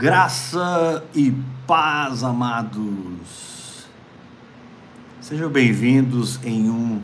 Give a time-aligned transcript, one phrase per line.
[0.00, 1.30] Graça e
[1.66, 3.86] paz, amados.
[5.20, 7.02] Sejam bem-vindos em um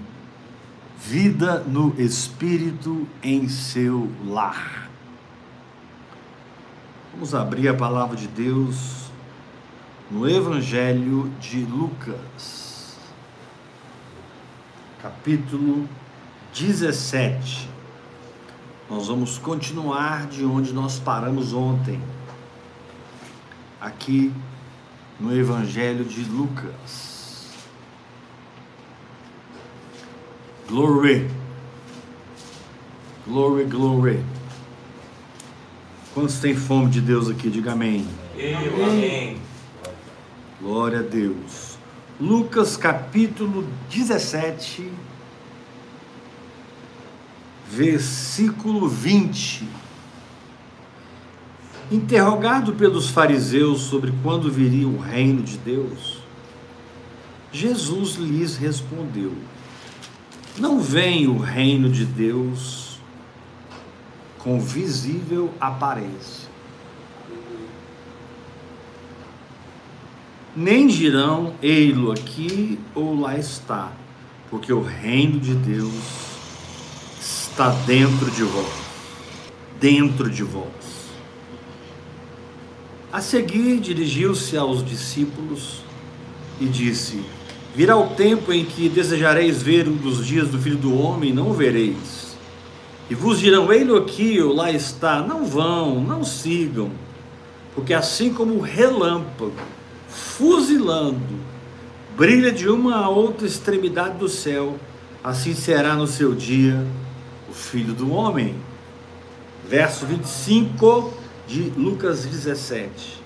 [0.99, 4.89] Vida no Espírito em seu lar.
[7.13, 9.11] Vamos abrir a palavra de Deus
[10.11, 12.97] no Evangelho de Lucas,
[15.03, 15.87] capítulo
[16.55, 17.69] 17.
[18.89, 22.01] Nós vamos continuar de onde nós paramos ontem
[23.81, 24.33] aqui
[25.19, 27.49] no Evangelho de Lucas.
[30.69, 31.31] Glory.
[33.27, 34.25] Glory, glory.
[36.15, 37.51] Quantos têm fome de Deus aqui?
[37.51, 38.07] Diga amém.
[38.37, 39.41] Eu, amém.
[40.61, 41.79] Glória a Deus.
[42.19, 44.91] Lucas capítulo 17,
[47.69, 49.69] versículo 20.
[51.91, 56.19] Interrogado pelos fariseus sobre quando viria o reino de Deus,
[57.53, 59.33] Jesus lhes respondeu:
[60.59, 62.99] Não vem o reino de Deus
[64.39, 66.49] com visível aparência.
[70.57, 73.93] Nem dirão, ei-lo aqui ou lá está,
[74.51, 75.93] porque o reino de Deus
[77.21, 78.87] está dentro de vós.
[79.79, 80.76] Dentro de vós.
[83.17, 85.81] A seguir, dirigiu-se aos discípulos
[86.61, 87.25] e disse:
[87.75, 91.49] Virá o tempo em que desejareis ver um dos dias do filho do homem, não
[91.49, 92.37] o vereis.
[93.09, 95.23] E vos dirão: Ele aqui ou lá está.
[95.23, 96.91] Não vão, não sigam,
[97.75, 99.55] porque assim como o relâmpago,
[100.07, 101.39] fuzilando,
[102.19, 104.77] brilha de uma a outra extremidade do céu,
[105.25, 106.87] assim será no seu dia
[107.49, 108.55] o filho do homem.
[109.67, 113.23] Verso 25 de Lucas 17.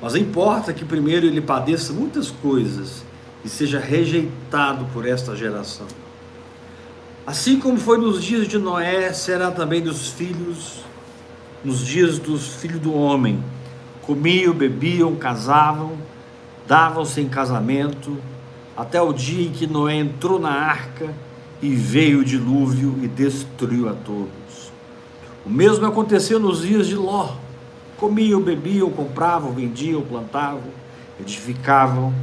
[0.00, 3.02] Mas importa que primeiro ele padeça muitas coisas
[3.44, 5.86] e seja rejeitado por esta geração.
[7.26, 10.80] Assim como foi nos dias de Noé, será também dos filhos,
[11.64, 13.42] nos dias dos filhos do homem.
[14.02, 15.92] Comiam, bebiam, casavam,
[16.66, 18.16] davam-se em casamento,
[18.76, 21.12] até o dia em que Noé entrou na arca
[21.60, 24.72] e veio o dilúvio e destruiu a todos.
[25.44, 27.34] O mesmo aconteceu nos dias de Ló.
[27.98, 30.70] Comiam, bebiam, compravam, vendiam, plantavam,
[31.20, 32.14] edificavam.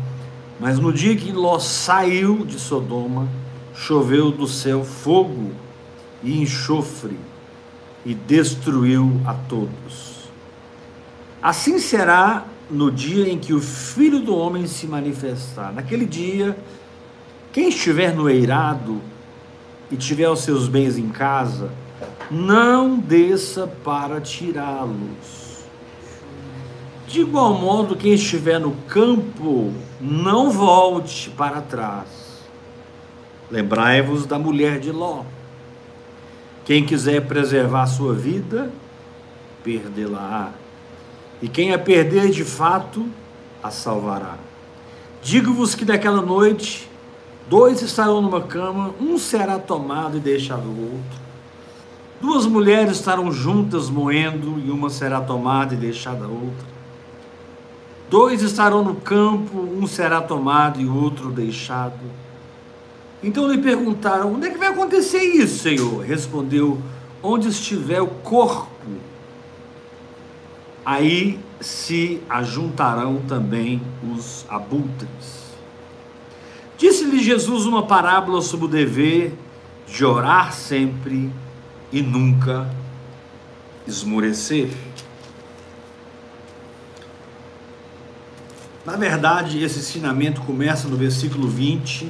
[0.60, 3.28] Mas no dia que Ló saiu de Sodoma,
[3.76, 5.52] choveu do céu fogo
[6.24, 7.20] e enxofre
[8.06, 10.30] e destruiu a todos.
[11.42, 15.74] Assim será no dia em que o Filho do Homem se manifestar.
[15.74, 16.58] Naquele dia,
[17.52, 19.02] quem estiver no eirado
[19.92, 21.72] e tiver os seus bens em casa,
[22.32, 25.45] não desça para tirá-los.
[27.08, 29.72] De igual modo, quem estiver no campo,
[30.02, 32.44] não volte para trás.
[33.50, 35.24] Lembrai-vos da mulher de Ló.
[36.66, 38.72] Quem quiser preservar sua vida,
[39.64, 40.52] perdê-la.
[41.42, 43.06] E quem a perder de fato,
[43.62, 44.36] a salvará.
[45.22, 46.90] Digo-vos que naquela noite,
[47.48, 51.26] dois estarão numa cama, um será tomado e deixado o outro.
[52.20, 56.75] Duas mulheres estarão juntas moendo, e uma será tomada e deixada a outra.
[58.16, 62.00] Dois estarão no campo, um será tomado e outro deixado.
[63.22, 66.02] Então lhe perguntaram: onde é que vai acontecer isso, Senhor?
[66.02, 66.80] Respondeu:
[67.22, 68.70] onde estiver o corpo,
[70.86, 73.82] aí se ajuntarão também
[74.16, 75.58] os abutres.
[76.78, 79.34] Disse-lhe Jesus uma parábola sobre o dever
[79.86, 81.30] de orar sempre
[81.92, 82.74] e nunca
[83.86, 84.70] esmorecer.
[88.86, 92.08] Na verdade, esse ensinamento começa no versículo 20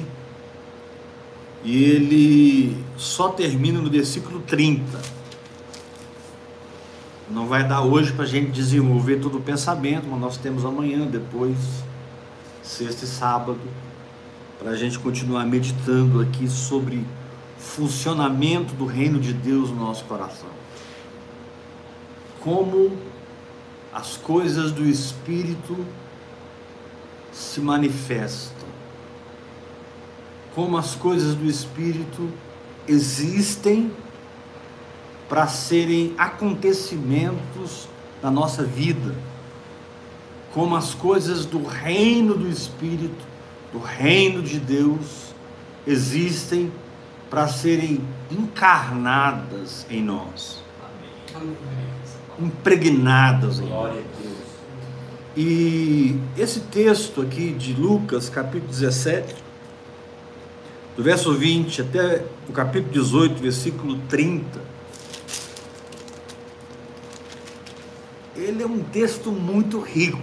[1.64, 5.00] e ele só termina no versículo 30.
[7.30, 11.06] Não vai dar hoje para a gente desenvolver todo o pensamento, mas nós temos amanhã,
[11.06, 11.56] depois,
[12.62, 13.58] sexta e sábado,
[14.58, 17.04] para a gente continuar meditando aqui sobre
[17.58, 20.50] funcionamento do reino de Deus no nosso coração.
[22.40, 22.96] Como
[23.92, 25.74] as coisas do Espírito
[27.36, 28.66] se manifestam.
[30.54, 32.30] Como as coisas do Espírito
[32.88, 33.92] existem
[35.28, 37.88] para serem acontecimentos
[38.22, 39.14] na nossa vida.
[40.54, 43.26] Como as coisas do reino do Espírito,
[43.70, 45.34] do reino de Deus,
[45.86, 46.72] existem
[47.28, 48.00] para serem
[48.30, 50.62] encarnadas em nós,
[52.38, 54.15] impregnadas em nós.
[55.36, 59.34] E esse texto aqui de Lucas, capítulo 17,
[60.96, 64.58] do verso 20 até o capítulo 18, versículo 30,
[68.34, 70.22] ele é um texto muito rico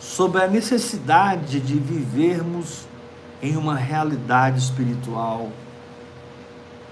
[0.00, 2.88] sobre a necessidade de vivermos
[3.40, 5.52] em uma realidade espiritual,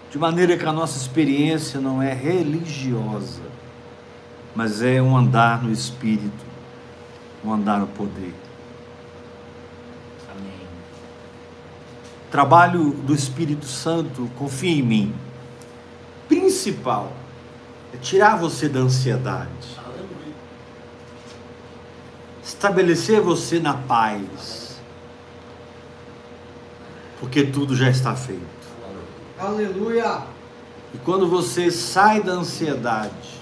[0.09, 3.56] de maneira que a nossa experiência não é religiosa,
[4.57, 6.45] mas é um andar no espírito,
[7.45, 8.35] um andar no poder.
[10.31, 10.67] Amém.
[12.31, 15.15] Trabalho do Espírito Santo, confia em mim.
[16.27, 17.13] Principal
[17.93, 19.77] é tirar você da ansiedade.
[22.43, 24.81] Estabelecer você na paz.
[27.21, 28.41] Porque tudo já está feito.
[29.39, 30.23] Aleluia.
[30.95, 33.36] E quando você sai da ansiedade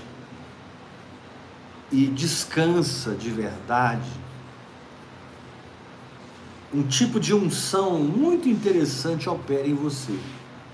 [1.95, 4.11] e descansa de verdade,
[6.75, 10.19] um tipo de unção muito interessante opera em você.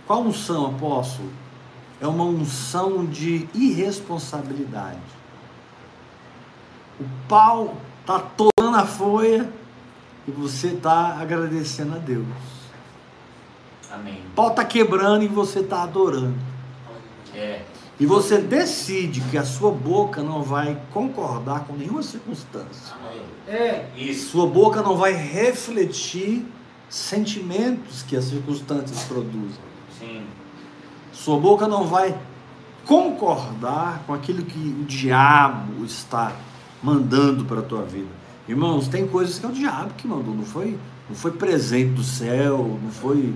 [0.06, 1.30] Qual unção, apóstolo?
[2.00, 4.96] É uma unção de irresponsabilidade.
[6.98, 9.52] O pau está torando a folha
[10.26, 12.24] e você está agradecendo a Deus.
[13.92, 14.22] Amém.
[14.32, 16.38] O pau está quebrando e você está adorando.
[17.34, 17.62] É.
[18.00, 22.96] E você decide que a sua boca não vai concordar com nenhuma circunstância.
[23.46, 23.84] É.
[23.94, 24.30] Isso.
[24.30, 26.46] Sua boca não vai refletir
[26.88, 29.60] sentimentos que as circunstâncias produzem.
[29.98, 30.22] Sim.
[31.12, 32.18] Sua boca não vai
[32.86, 36.32] concordar com aquilo que o diabo está
[36.82, 38.08] mandando para a tua vida.
[38.48, 42.02] Irmãos, tem coisas que é o diabo que mandou, não foi, não foi presente do
[42.02, 43.34] céu, não foi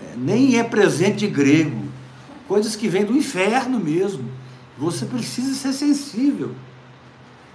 [0.00, 1.85] é, nem é presente de grego.
[2.48, 4.30] Coisas que vêm do inferno mesmo.
[4.78, 6.54] Você precisa ser sensível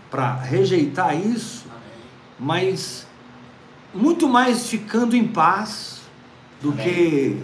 [0.10, 1.66] para rejeitar isso,
[2.40, 3.08] mas
[3.94, 6.02] muito mais ficando em paz
[6.62, 7.42] do que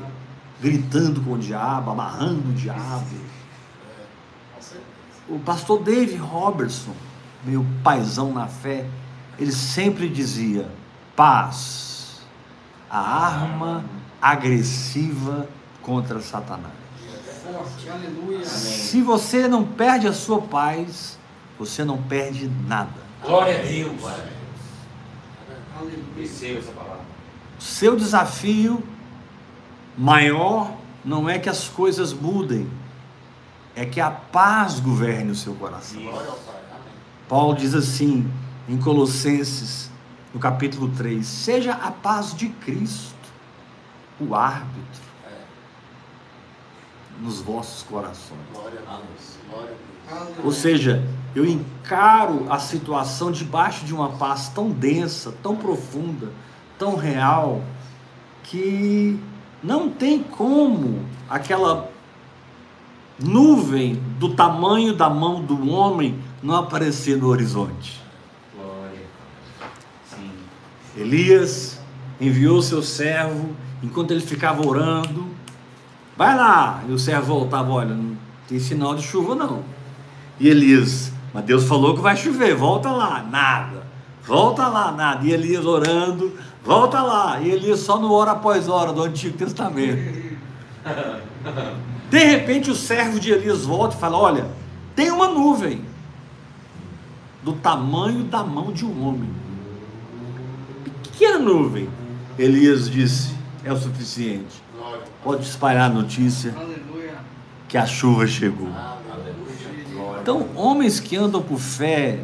[0.62, 3.06] gritando com o diabo, amarrando o diabo.
[5.30, 6.96] O pastor Dave Robertson,
[7.44, 8.86] meu paizão na fé,
[9.38, 10.70] ele sempre dizia:
[11.16, 12.22] paz,
[12.90, 13.86] a arma
[14.22, 15.48] agressiva
[15.82, 16.87] contra Satanás.
[17.54, 17.90] Forte.
[17.90, 18.46] Aleluia.
[18.46, 21.18] Se você não perde a sua paz,
[21.58, 23.00] você não perde nada.
[23.24, 24.04] Glória a Deus.
[25.78, 26.04] Aleluia.
[26.18, 27.06] Receba essa palavra.
[27.58, 28.84] O seu desafio
[29.98, 30.72] maior
[31.04, 32.70] não é que as coisas mudem,
[33.76, 36.02] é que a paz governe o seu coração.
[37.30, 38.30] Paulo diz assim
[38.68, 39.90] em Colossenses,
[40.34, 43.16] no capítulo 3: Seja a paz de Cristo
[44.20, 45.07] o árbitro
[47.22, 48.40] nos vossos corações.
[50.10, 50.36] Aleluia.
[50.44, 51.04] Ou seja,
[51.36, 56.32] eu encaro a situação debaixo de uma paz tão densa, tão profunda,
[56.78, 57.62] tão real,
[58.44, 59.20] que
[59.62, 61.92] não tem como aquela
[63.20, 68.02] nuvem do tamanho da mão do homem não aparecer no horizonte.
[68.56, 69.02] Glória.
[70.96, 71.80] Elias
[72.22, 75.37] enviou seu servo, enquanto ele ficava orando,
[76.18, 78.18] vai lá, e o servo voltava, olha, não
[78.48, 79.64] tem sinal de chuva não.
[80.40, 83.88] E Elias, mas Deus falou que vai chover, volta lá, nada.
[84.26, 85.26] Volta lá, nada.
[85.26, 86.34] E Elias orando,
[86.64, 87.40] volta lá.
[87.40, 90.38] E Elias só no hora após hora do Antigo Testamento.
[92.10, 94.48] De repente o servo de Elias volta e fala: Olha,
[94.96, 95.82] tem uma nuvem
[97.44, 99.30] do tamanho da mão de um homem.
[101.04, 101.90] Pequena nuvem.
[102.38, 103.34] Elias disse:
[103.64, 104.62] É o suficiente.
[105.24, 107.16] Pode espalhar a notícia Aleluia.
[107.68, 108.70] que a chuva chegou.
[110.22, 112.20] Então, homens que andam por fé,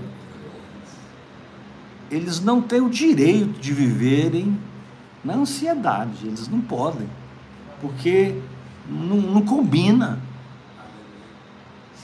[2.11, 4.59] eles não têm o direito de viverem
[5.23, 7.09] na ansiedade, eles não podem,
[7.79, 8.35] porque
[8.87, 10.19] não, não combina.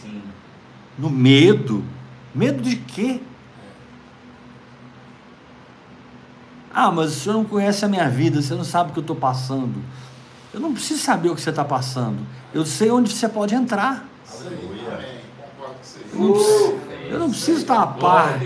[0.02, 0.22] Sim.
[0.98, 1.84] No medo.
[2.34, 3.22] Medo de quê?
[6.74, 9.02] Ah, mas o senhor não conhece a minha vida, você não sabe o que eu
[9.02, 9.84] estou passando.
[10.54, 12.18] Eu não preciso saber o que você está passando.
[12.54, 14.06] Eu sei onde você pode entrar.
[16.12, 16.80] Eu não preciso,
[17.10, 18.40] eu não preciso estar a par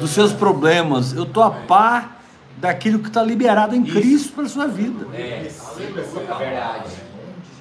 [0.00, 1.12] dos seus problemas.
[1.12, 2.22] Eu estou a par
[2.56, 5.06] daquilo que está liberado em Cristo para a sua vida.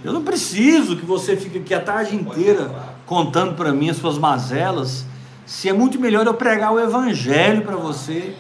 [0.04, 2.72] Eu não preciso que você fique aqui a tarde inteira
[3.06, 5.06] contando para mim as suas mazelas.
[5.46, 8.36] Se é muito melhor eu pregar o evangelho para você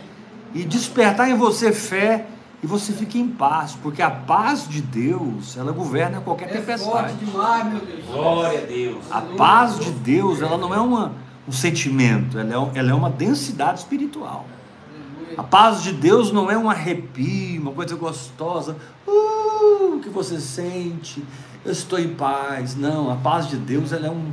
[0.53, 2.25] e despertar em você fé
[2.65, 6.65] e você fique em paz, porque a paz de Deus, ela governa qualquer É forte
[6.65, 7.13] tempestade.
[7.23, 8.05] demais, meu Deus.
[8.07, 9.05] Glória a Deus.
[9.11, 11.11] A paz de Deus, ela não é uma,
[11.47, 14.47] um sentimento, ela é, ela é uma densidade espiritual.
[15.37, 18.75] A paz de Deus não é um arrepio, uma coisa gostosa,
[19.07, 21.23] uh, que você sente,
[21.63, 22.75] eu estou em paz.
[22.75, 24.31] Não, a paz de Deus ela é, um,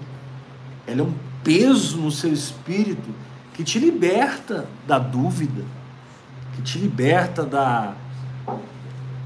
[0.87, 1.13] ela é um
[1.45, 3.11] peso no seu espírito
[3.53, 5.63] que te liberta da dúvida,
[6.57, 7.95] que te liberta da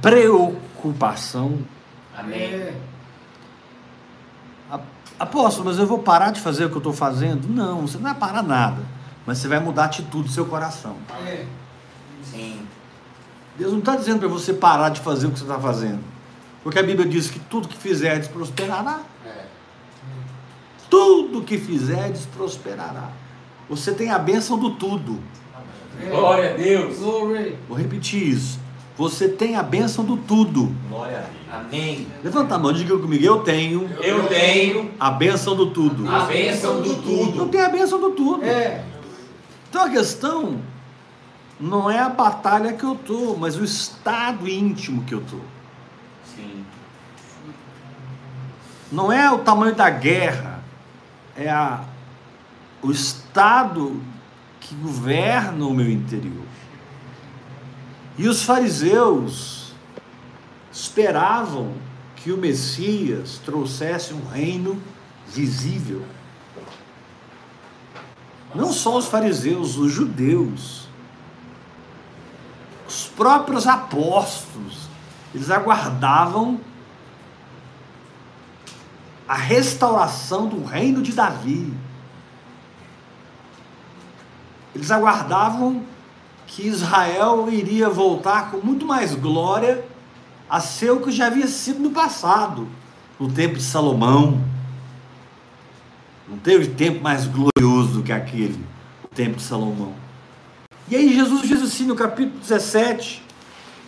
[0.00, 1.58] preocupação.
[2.16, 2.74] Amém.
[5.18, 7.48] Apóstolo, mas eu vou parar de fazer o que eu estou fazendo?
[7.48, 8.82] Não, você não vai parar nada.
[9.24, 10.96] Mas você vai mudar a atitude do seu coração.
[11.26, 11.46] É.
[12.22, 12.60] Sim.
[13.58, 16.00] Deus não está dizendo para você parar de fazer o que você está fazendo.
[16.62, 19.00] Porque a Bíblia diz que tudo que fizerdes prosperará.
[19.24, 19.46] É.
[20.90, 23.08] Tudo que fizerdes prosperará.
[23.68, 25.18] Você tem a bênção do tudo.
[26.00, 26.10] É.
[26.10, 26.98] Glória a Deus.
[26.98, 28.60] Vou repetir isso.
[28.96, 30.74] Você tem a bênção do tudo.
[30.88, 31.18] Glória
[31.52, 31.66] a Deus.
[31.66, 32.06] Amém.
[32.24, 33.22] Levanta a mão, diga comigo.
[33.24, 36.08] Eu tenho Eu tenho a bênção do tudo.
[36.08, 37.48] a bênção do Eu tudo.
[37.48, 38.44] tenho a bênção do tudo.
[38.44, 38.84] É.
[39.68, 40.58] Então a questão
[41.60, 45.36] não é a batalha que eu tô, mas o estado íntimo que eu tô.
[46.34, 46.64] Sim.
[48.90, 50.62] Não é o tamanho da guerra,
[51.36, 51.80] é a,
[52.82, 54.00] o estado
[54.60, 56.45] que governa o meu interior.
[58.18, 59.72] E os fariseus
[60.72, 61.72] esperavam
[62.16, 64.80] que o Messias trouxesse um reino
[65.28, 66.04] visível.
[68.54, 70.88] Não só os fariseus, os judeus,
[72.88, 74.88] os próprios apóstolos,
[75.34, 76.58] eles aguardavam
[79.28, 81.72] a restauração do reino de Davi.
[84.74, 85.84] Eles aguardavam
[86.46, 89.84] que Israel iria voltar com muito mais glória
[90.48, 92.68] a ser o que já havia sido no passado,
[93.18, 94.40] no tempo de Salomão.
[96.28, 98.64] Não teve tempo mais glorioso do que aquele,
[99.04, 99.94] o tempo de Salomão.
[100.88, 103.22] E aí Jesus diz assim no capítulo 17,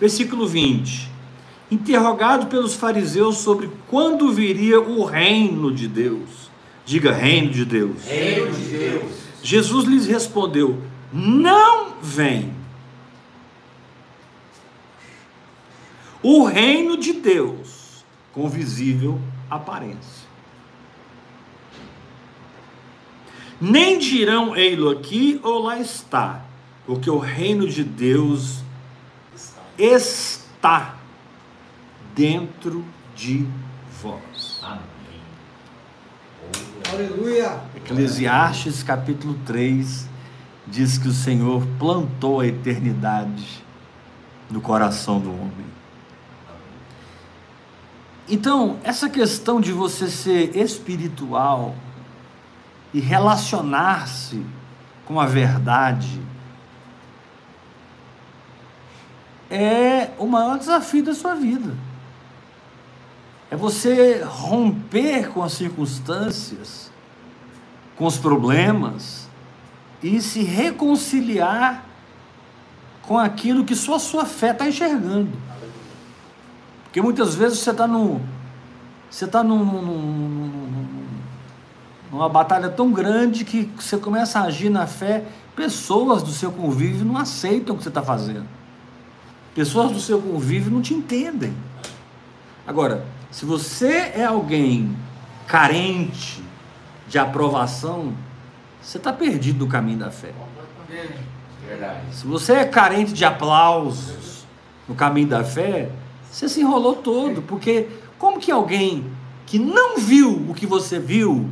[0.01, 1.09] versículo 20:
[1.71, 6.51] Interrogado pelos fariseus sobre quando viria o reino de Deus.
[6.85, 8.05] Diga reino de Deus.
[8.05, 9.13] Reino de Deus.
[9.43, 12.55] Jesus lhes respondeu: Não vem.
[16.23, 20.29] O reino de Deus com visível aparência.
[23.61, 26.45] Nem dirão ei-lo aqui ou lá está,
[26.87, 28.63] porque o reino de Deus
[29.77, 30.97] está
[32.15, 32.85] dentro
[33.17, 33.47] de
[34.01, 34.61] vós.
[34.63, 34.83] Amém.
[36.93, 37.61] Aleluia.
[37.77, 40.08] Eclesiastes capítulo 3
[40.71, 43.65] diz que o Senhor plantou a eternidade
[44.51, 45.67] no coração do homem.
[48.29, 51.75] Então, essa questão de você ser espiritual
[52.93, 54.45] e relacionar-se
[55.07, 56.21] com a verdade
[59.51, 61.75] é o maior desafio da sua vida.
[63.51, 66.93] É você romper com as circunstâncias,
[67.97, 69.28] com os problemas
[70.03, 71.85] e se reconciliar
[73.03, 75.31] com aquilo que só a sua fé está enxergando.
[76.85, 78.21] Porque muitas vezes você está no,
[79.11, 81.09] você está num, num- num- num-
[82.13, 85.25] numa batalha tão grande que você começa a agir na fé,
[85.55, 88.47] pessoas do seu convívio não aceitam o que você está fazendo.
[89.55, 91.53] Pessoas do seu convívio não te entendem.
[92.67, 94.97] Agora, se você é alguém
[95.47, 96.43] carente
[97.09, 98.13] de aprovação,
[98.81, 100.33] você está perdido no caminho da fé.
[101.67, 102.01] Verdade.
[102.13, 104.47] Se você é carente de aplausos
[104.89, 105.91] no caminho da fé,
[106.31, 109.05] você se enrolou todo, porque como que alguém
[109.47, 111.49] que não viu o que você viu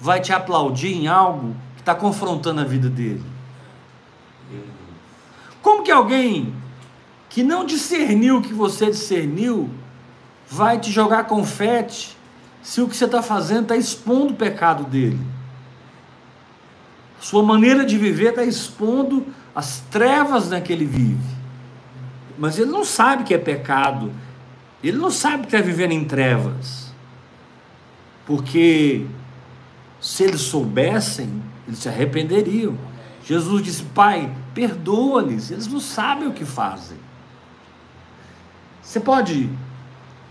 [0.00, 3.22] vai te aplaudir em algo que está confrontando a vida dele?
[5.60, 6.54] Como que alguém
[7.28, 9.68] que não discerniu o que você discerniu
[10.48, 12.16] vai te jogar confete
[12.62, 15.20] se o que você está fazendo está expondo o pecado dele?
[17.20, 21.36] Sua maneira de viver está expondo as trevas na que ele vive.
[22.38, 24.12] Mas ele não sabe que é pecado.
[24.82, 26.92] Ele não sabe que está vivendo em trevas.
[28.24, 29.04] Porque
[30.00, 32.78] se eles soubessem, eles se arrependeriam.
[33.24, 36.98] Jesus disse: Pai, perdoa-lhes, eles não sabem o que fazem.
[38.80, 39.50] Você pode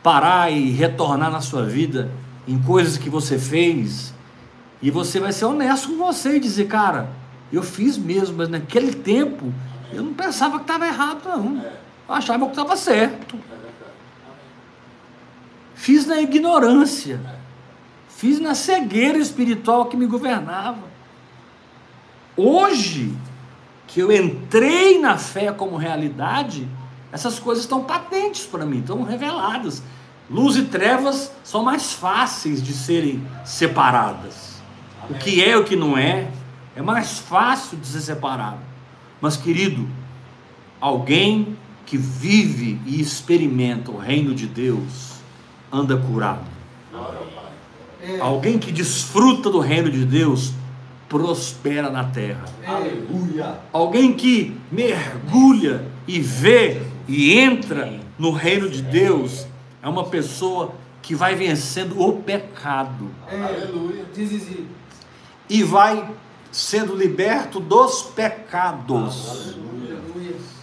[0.01, 2.09] parar e retornar na sua vida
[2.47, 4.13] em coisas que você fez
[4.81, 7.09] e você vai ser honesto com você e dizer, cara,
[7.51, 9.53] eu fiz mesmo, mas naquele tempo
[9.91, 11.57] eu não pensava que estava errado, não.
[12.07, 13.37] Eu achava que estava certo.
[15.73, 17.19] Fiz na ignorância.
[18.09, 20.87] Fiz na cegueira espiritual que me governava.
[22.35, 23.15] Hoje
[23.87, 26.67] que eu entrei na fé como realidade,
[27.11, 29.81] essas coisas estão patentes para mim, estão reveladas.
[30.29, 34.46] Luz e trevas são mais fáceis de serem separadas.
[35.09, 36.27] O que é e o que não é,
[36.75, 38.59] é mais fácil de ser separado.
[39.21, 39.87] Mas, querido,
[40.79, 45.13] alguém que vive e experimenta o reino de Deus
[45.71, 46.45] anda curado.
[48.01, 48.19] É.
[48.19, 50.53] Alguém que desfruta do reino de Deus
[51.09, 52.45] prospera na terra.
[52.65, 53.59] Aleluia.
[53.71, 59.47] Alguém que mergulha e vê e entra no reino de Deus
[59.81, 63.41] é uma pessoa que vai vencendo o pecado É.
[63.41, 64.05] Aleluia.
[65.49, 66.09] E vai
[66.51, 69.55] sendo liberto dos pecados.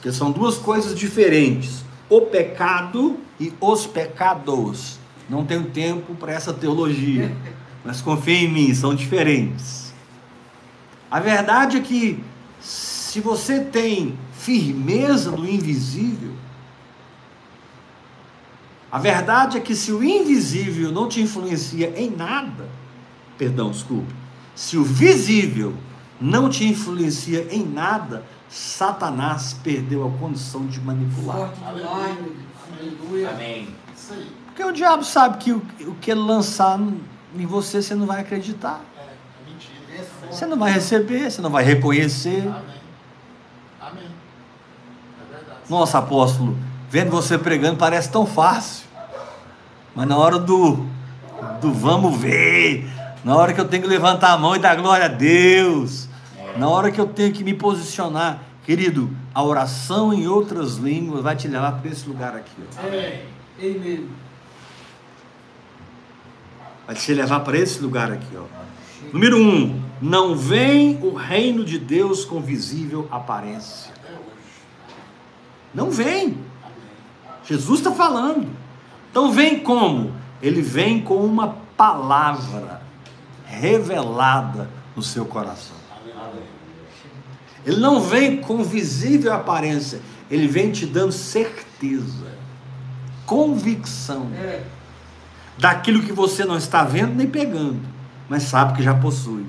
[0.02, 4.98] Que são duas coisas diferentes: o pecado e os pecados.
[5.28, 7.34] Não tenho tempo para essa teologia,
[7.84, 9.94] mas confie em mim, são diferentes.
[11.10, 12.22] A verdade é que
[12.60, 16.32] se você tem firmeza no invisível,
[18.90, 22.68] a verdade é que se o invisível não te influencia em nada,
[23.38, 24.12] perdão, desculpe,
[24.54, 25.74] se o visível
[26.20, 31.48] não te influencia em nada, Satanás perdeu a condição de manipular.
[31.48, 31.58] Deus.
[31.66, 33.30] Aleluia.
[33.30, 33.68] Amém.
[33.94, 34.30] Isso aí.
[34.46, 38.20] Porque o diabo sabe que o, o que ele lançar em você, você não vai
[38.20, 38.80] acreditar.
[38.96, 40.06] É, é mentira.
[40.28, 40.32] É.
[40.32, 42.42] Você não vai receber, você não vai reconhecer.
[42.42, 42.54] Amém.
[43.80, 44.10] Amém.
[45.20, 45.58] É verdade.
[45.68, 46.56] Nossa, apóstolo,
[46.88, 48.86] vendo você pregando parece tão fácil.
[49.94, 50.86] Mas na hora do,
[51.60, 52.88] do vamos ver,
[53.24, 56.08] na hora que eu tenho que levantar a mão e dar glória a Deus,
[56.56, 61.34] na hora que eu tenho que me posicionar, querido, a oração em outras línguas vai
[61.34, 62.52] te levar para esse lugar aqui.
[62.60, 62.86] ó.
[62.86, 63.24] É.
[63.58, 64.08] Amém.
[66.86, 68.44] Vai te levar para esse lugar aqui, ó.
[69.10, 73.92] Número um, não vem o reino de Deus com visível aparência.
[75.72, 76.38] Não vem.
[77.44, 78.48] Jesus está falando.
[79.10, 80.12] Então vem como?
[80.42, 82.83] Ele vem com uma palavra
[83.54, 85.76] revelada no seu coração.
[87.64, 92.36] Ele não vem com visível aparência, ele vem te dando certeza,
[93.24, 94.30] convicção
[95.56, 97.80] daquilo que você não está vendo nem pegando,
[98.28, 99.46] mas sabe que já possui.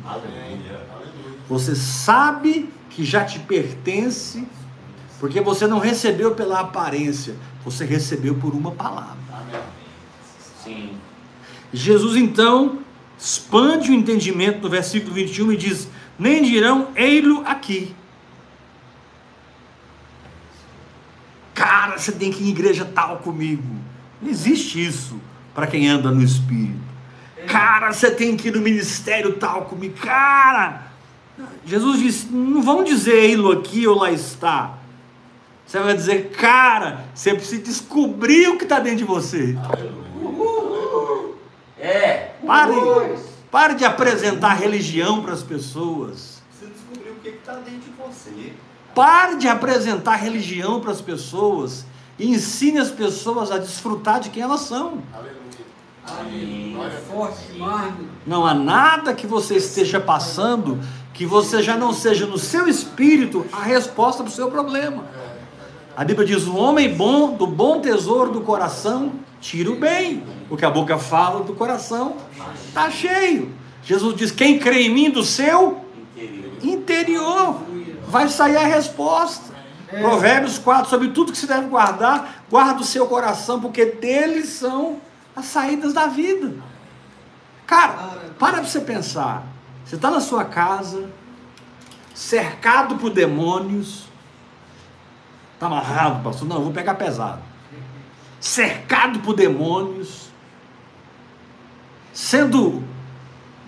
[1.49, 4.47] Você sabe que já te pertence,
[5.19, 9.17] porque você não recebeu pela aparência, você recebeu por uma palavra.
[10.63, 10.97] Sim.
[11.73, 12.79] Jesus então
[13.17, 17.95] expande o entendimento no versículo 21 e diz: Nem dirão, ei-lo aqui.
[21.54, 23.63] Cara, você tem que ir em igreja tal comigo.
[24.21, 25.19] Não existe isso
[25.54, 26.84] para quem anda no espírito.
[27.47, 29.95] Cara, você tem que ir no ministério tal comigo.
[29.97, 30.88] Cara,
[31.65, 34.80] Jesus disse: Não vão dizer ei-lo aqui ou lá está.
[35.65, 39.58] Você vai dizer, cara, você precisa descobrir o que está dentro de você.
[41.80, 42.24] É.
[42.45, 42.73] Pare,
[43.51, 46.41] pare de apresentar religião para as pessoas.
[46.51, 48.53] Você descobriu o que está dentro de você.
[48.93, 51.86] Pare de apresentar religião para as pessoas
[52.17, 55.03] e ensine as pessoas a desfrutar de quem elas são.
[55.13, 55.45] Aleluia.
[56.08, 56.77] Amém.
[56.79, 57.93] É.
[58.25, 60.79] Não há nada que você esteja passando
[61.13, 65.05] que você já não seja no seu espírito a resposta para o seu problema.
[65.95, 70.23] A Bíblia diz: o homem bom, do bom tesouro do coração, tira o bem.
[70.49, 72.17] O que a boca fala do coração
[72.67, 73.53] está cheio.
[73.84, 75.86] Jesus diz: quem crê em mim do seu
[76.63, 77.62] Interior.
[78.08, 79.53] vai sair a resposta.
[79.89, 84.99] Provérbios 4, sobre tudo que se deve guardar, guarda o seu coração, porque deles são
[85.36, 86.53] as saídas da vida.
[87.67, 89.43] Cara, para você pensar.
[89.86, 91.08] Você está na sua casa,
[92.13, 94.04] cercado por demônios.
[95.55, 96.47] Está amarrado, pastor?
[96.47, 97.41] Não, eu vou pegar pesado.
[98.39, 100.29] Cercado por demônios,
[102.13, 102.83] sendo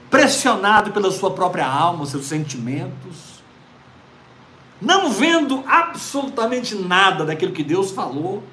[0.10, 3.42] pressionado pela sua própria alma, seus sentimentos,
[4.80, 8.44] não vendo absolutamente nada daquilo que Deus falou,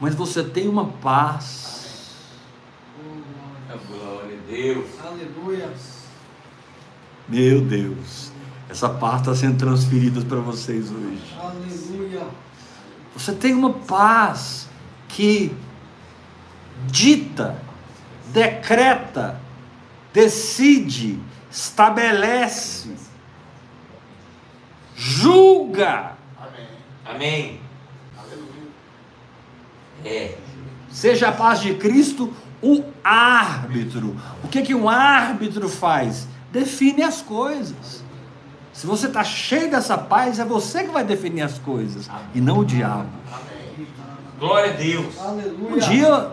[0.00, 1.76] mas você tem uma paz,
[3.88, 4.86] Glória a Deus.
[5.04, 5.70] Aleluia.
[7.28, 8.25] meu Deus,
[8.76, 11.34] essa paz está sendo transferida para vocês hoje.
[11.40, 12.26] Aleluia.
[13.16, 14.68] Você tem uma paz
[15.08, 15.56] que
[16.86, 17.56] dita,
[18.34, 19.40] decreta,
[20.12, 21.18] decide,
[21.50, 22.94] estabelece,
[24.94, 26.12] julga.
[26.38, 26.68] Amém.
[27.06, 27.60] Amém.
[28.14, 28.68] Aleluia.
[30.04, 30.36] É.
[30.90, 34.14] Seja a paz de Cristo o árbitro.
[34.44, 36.28] O que que um árbitro faz?
[36.56, 38.04] define as coisas.
[38.76, 42.58] Se você está cheio dessa paz, é você que vai definir as coisas e não
[42.58, 43.08] o diabo.
[44.38, 45.18] Glória a Deus.
[45.18, 45.74] Aleluia.
[45.74, 46.30] Um dia.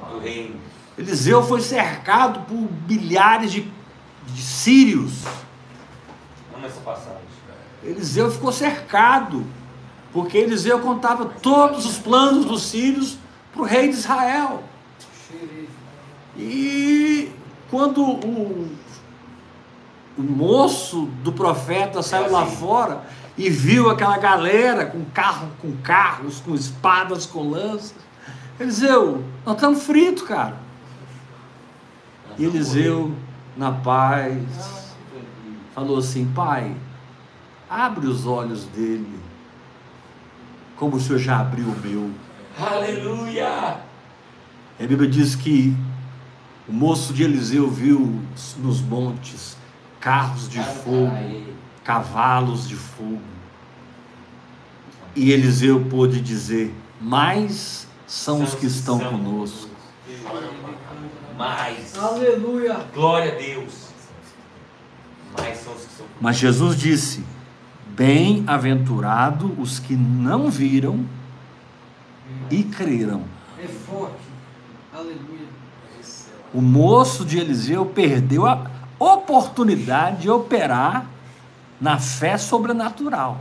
[0.97, 3.71] Eliseu foi cercado por milhares de,
[4.27, 5.21] de sírios.
[6.62, 7.21] Essa passagem.
[7.82, 9.45] Eliseu ficou cercado,
[10.12, 13.17] porque Eliseu contava todos os planos dos sírios
[13.53, 14.63] para o rei de Israel.
[16.38, 17.32] E
[17.71, 18.69] quando o,
[20.17, 23.04] o moço do profeta saiu lá fora
[23.38, 27.95] e viu aquela galera com carro, com carros, com espadas, com lanças,
[28.60, 30.56] Eliseu, nós estamos fritos, cara.
[32.38, 33.15] E Eliseu,
[33.58, 34.95] na paz,
[35.73, 36.76] falou assim: Pai,
[37.67, 39.19] abre os olhos dele,
[40.78, 42.12] como o Senhor já abriu o meu.
[42.60, 43.80] Aleluia.
[44.80, 45.76] A Bíblia diz que
[46.67, 48.21] o moço de Eliseu viu
[48.60, 49.58] nos montes
[50.04, 51.18] carros de fogo,
[51.82, 53.22] cavalos de fogo.
[55.16, 59.70] E Eliseu pôde dizer: Mais são os que estão conosco.
[61.38, 61.98] Mais.
[61.98, 62.86] Aleluia.
[62.94, 63.88] Glória a Deus.
[65.38, 66.06] Mais são os que são.
[66.20, 67.24] Mas Jesus disse:
[67.88, 71.06] Bem-aventurado os que não viram
[72.52, 73.24] e creram.
[73.58, 74.18] É forte.
[74.94, 75.48] Aleluia.
[76.54, 78.73] O moço de Eliseu perdeu a
[79.04, 81.06] oportunidade de operar
[81.80, 83.39] na fé sobrenatural.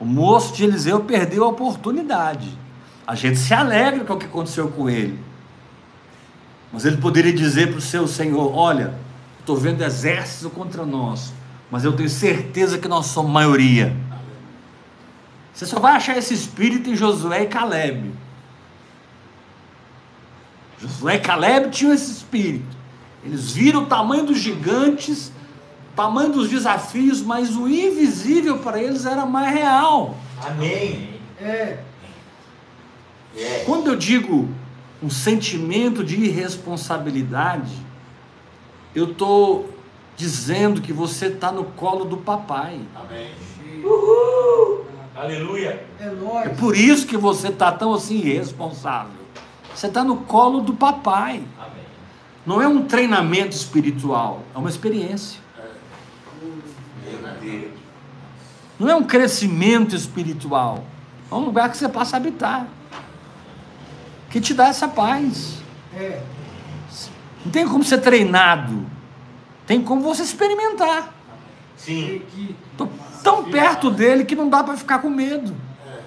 [0.00, 2.56] O moço de Eliseu perdeu a oportunidade.
[3.06, 5.18] A gente se alegra com o que aconteceu com ele.
[6.72, 8.94] Mas ele poderia dizer para o seu Senhor: Olha,
[9.40, 11.32] estou vendo exército contra nós,
[11.70, 13.96] mas eu tenho certeza que nós somos maioria.
[15.52, 18.12] Você só vai achar esse espírito em Josué e Caleb.
[20.78, 22.77] Josué e Caleb tinham esse espírito.
[23.24, 25.28] Eles viram o tamanho dos gigantes,
[25.92, 30.16] o tamanho dos desafios, mas o invisível para eles era mais real.
[30.46, 31.10] Amém.
[31.40, 31.78] É.
[33.36, 33.62] É.
[33.66, 34.48] Quando eu digo
[35.02, 37.72] um sentimento de irresponsabilidade,
[38.94, 39.70] eu estou
[40.16, 42.80] dizendo que você está no colo do papai.
[42.96, 43.30] Amém.
[45.14, 45.84] Aleluia.
[46.00, 46.56] É É nóis.
[46.58, 49.12] por isso que você está tão assim irresponsável.
[49.74, 51.42] Você está no colo do papai.
[52.48, 55.38] Não é um treinamento espiritual, é uma experiência.
[58.78, 60.82] Não é um crescimento espiritual.
[61.30, 62.66] É um lugar que você passa a habitar.
[64.30, 65.58] Que te dá essa paz.
[65.94, 66.22] É.
[67.44, 68.86] Não tem como ser treinado.
[69.66, 71.12] Tem como você experimentar.
[71.76, 72.22] Sim.
[72.72, 72.90] Estou
[73.22, 75.54] tão perto dele que não dá para ficar com medo.
[75.86, 76.00] É.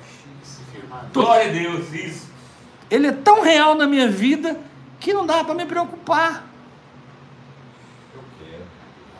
[1.13, 1.93] Glória a Deus.
[1.93, 2.31] Isso.
[2.89, 4.59] Ele é tão real na minha vida
[5.01, 6.47] que não dá para me preocupar.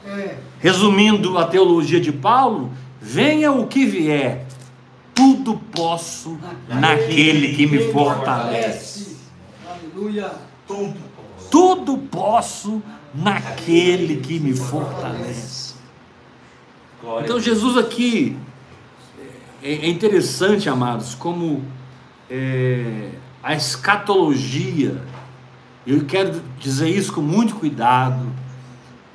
[0.06, 0.38] É.
[0.60, 4.46] Resumindo a teologia de Paulo, venha o que vier,
[5.14, 9.18] tudo posso naquele que me fortalece.
[9.68, 10.32] Aleluia.
[10.68, 11.12] Tudo.
[11.50, 12.82] Tudo posso
[13.14, 15.76] naquele que me fortalece.
[17.24, 17.40] Então.
[17.40, 18.38] Jesus aqui
[19.64, 21.64] é é interessante, amados, como
[22.30, 23.10] é,
[23.44, 25.02] a escatologia.
[25.86, 28.32] Eu quero dizer isso com muito cuidado.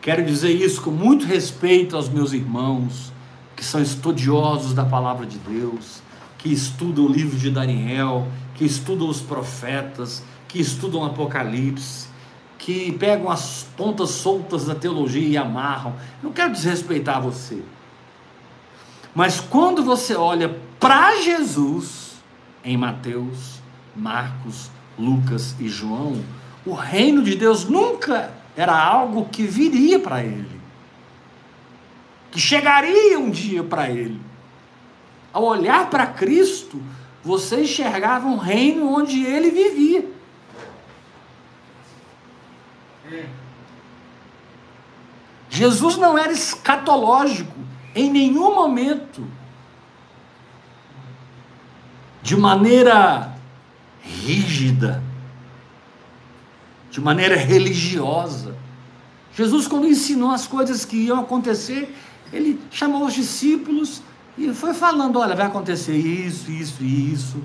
[0.01, 3.13] Quero dizer isso com muito respeito aos meus irmãos
[3.55, 6.03] que são estudiosos da palavra de Deus,
[6.37, 12.09] que estudam o livro de Daniel, que estudam os profetas, que estudam o Apocalipse,
[12.59, 15.95] que pegam as pontas soltas da teologia e amarram.
[16.23, 17.63] Não quero desrespeitar você.
[19.15, 22.17] Mas quando você olha para Jesus,
[22.63, 23.61] em Mateus,
[23.95, 26.23] Marcos, Lucas e João,
[26.67, 30.61] o reino de Deus nunca era algo que viria para ele,
[32.33, 34.21] que chegaria um dia para ele.
[35.33, 36.83] Ao olhar para Cristo,
[37.23, 40.09] você enxergava um reino onde ele vivia.
[45.49, 47.59] Jesus não era escatológico
[47.95, 49.27] em nenhum momento.
[52.23, 53.33] De maneira
[54.03, 55.03] rígida,
[56.97, 58.57] de maneira religiosa.
[59.35, 61.95] Jesus, quando ensinou as coisas que iam acontecer,
[62.33, 64.01] ele chamou os discípulos
[64.39, 67.37] e foi falando: olha, vai acontecer isso, isso e isso,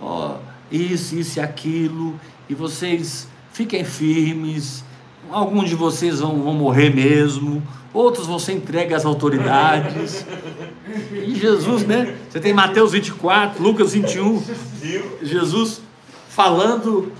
[0.00, 0.36] ó,
[0.70, 4.84] isso, isso e aquilo, e vocês fiquem firmes.
[5.32, 7.60] Alguns de vocês vão, vão morrer mesmo,
[7.92, 10.24] outros você entrega às autoridades.
[11.12, 12.16] E Jesus, né?
[12.30, 14.38] Você tem Mateus 24, Lucas 21,
[14.80, 15.18] Viu?
[15.22, 15.80] Jesus
[16.28, 17.12] falando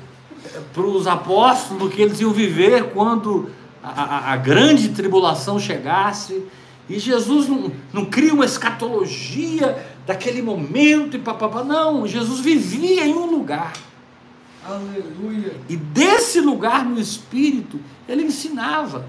[0.73, 3.51] para os apóstolos que eles iam viver quando
[3.83, 6.45] a, a, a grande tribulação chegasse,
[6.89, 11.65] e Jesus não, não cria uma escatologia daquele momento e papapá.
[11.65, 13.73] Não, Jesus vivia em um lugar.
[14.65, 15.57] Aleluia.
[15.69, 19.07] E desse lugar no Espírito, ele ensinava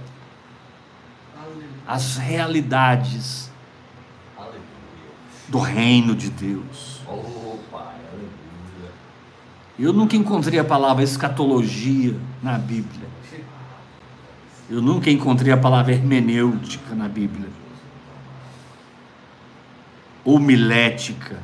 [1.38, 1.68] Aleluia.
[1.86, 3.52] as realidades
[4.36, 4.62] Aleluia.
[5.48, 7.02] do reino de Deus.
[7.08, 7.53] Oh.
[9.78, 13.08] Eu nunca encontrei a palavra escatologia na Bíblia.
[14.70, 17.50] Eu nunca encontrei a palavra hermenêutica na Bíblia.
[20.24, 21.38] Homilética.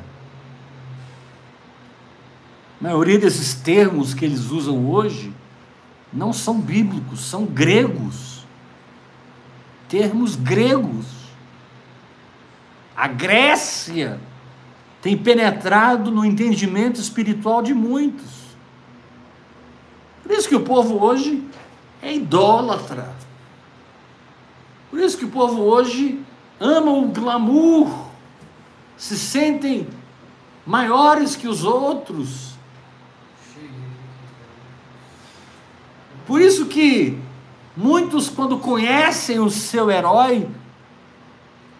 [2.80, 5.34] A maioria desses termos que eles usam hoje
[6.12, 8.46] não são bíblicos, são gregos.
[9.88, 11.06] Termos gregos.
[12.96, 14.20] A Grécia
[15.02, 18.40] tem penetrado no entendimento espiritual de muitos.
[20.22, 21.42] Por isso que o povo hoje
[22.02, 23.12] é idólatra.
[24.90, 26.22] Por isso que o povo hoje
[26.58, 27.88] ama o glamour,
[28.96, 29.88] se sentem
[30.66, 32.50] maiores que os outros.
[36.26, 37.18] Por isso que
[37.76, 40.48] muitos, quando conhecem o seu herói,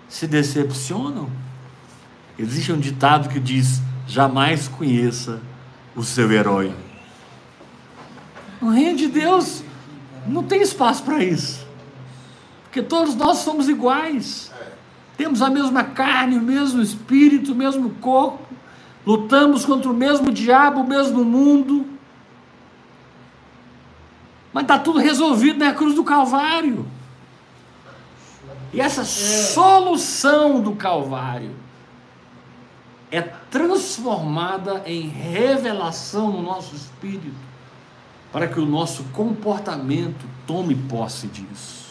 [0.08, 1.30] se decepcionam.
[2.40, 5.40] Existe um ditado que diz: jamais conheça
[5.94, 6.74] o seu herói.
[8.60, 9.62] No reino de Deus
[10.26, 11.66] não tem espaço para isso.
[12.64, 14.50] Porque todos nós somos iguais.
[15.18, 18.48] Temos a mesma carne, o mesmo espírito, o mesmo corpo.
[19.06, 21.84] Lutamos contra o mesmo diabo, o mesmo mundo.
[24.50, 26.86] Mas está tudo resolvido na cruz do Calvário.
[28.72, 31.59] E essa solução do Calvário
[33.10, 37.34] é transformada em revelação no nosso espírito,
[38.32, 41.90] para que o nosso comportamento tome posse disso.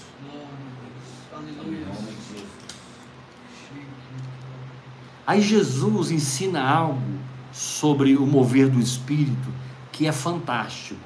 [5.28, 7.20] Aí Jesus ensina algo
[7.52, 9.54] sobre o mover do espírito
[9.92, 11.00] que é fantástico.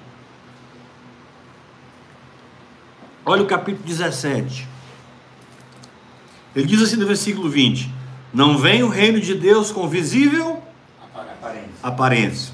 [3.25, 4.67] Olha o capítulo 17.
[6.55, 8.02] Ele diz assim no versículo 20:
[8.33, 10.63] Não vem o reino de Deus com visível
[11.13, 11.71] Aparência.
[11.83, 12.53] aparência,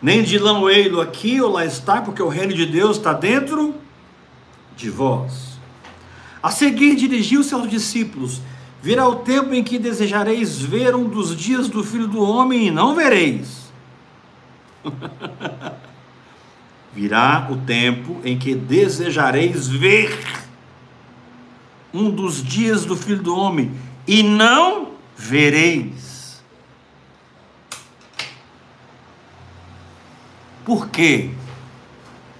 [0.00, 3.76] nem de lão-eilo aqui ou lá está, porque o reino de Deus está dentro
[4.76, 5.52] de vós.
[6.42, 8.40] A seguir dirigiu-se aos discípulos:
[8.82, 12.70] Virá o tempo em que desejareis ver um dos dias do filho do homem e
[12.70, 13.70] não vereis.
[16.92, 20.18] Virá o tempo em que desejareis ver
[21.94, 23.72] um dos dias do filho do homem
[24.06, 26.42] e não vereis.
[30.64, 31.30] Por quê?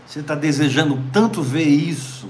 [0.06, 2.28] Você está desejando tanto ver isso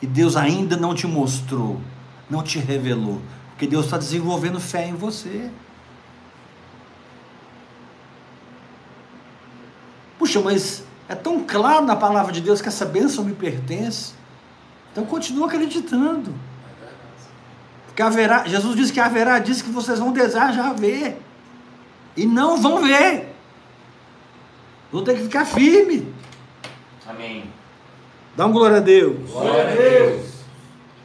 [0.00, 1.80] e Deus ainda não te mostrou,
[2.28, 5.50] não te revelou, porque Deus está desenvolvendo fé em você.
[10.18, 14.12] Puxa, mas é tão claro na palavra de Deus que essa bênção me pertence.
[14.92, 16.34] Então continua acreditando.
[17.98, 21.20] Porque haverá, Jesus disse que haverá, disse que vocês vão desejar ver.
[22.16, 23.34] E não vão ver.
[24.92, 26.06] Vão ter que ficar firme.
[27.04, 27.50] Amém.
[28.36, 29.28] Dá um glória a Deus.
[29.28, 30.26] Glória a Deus.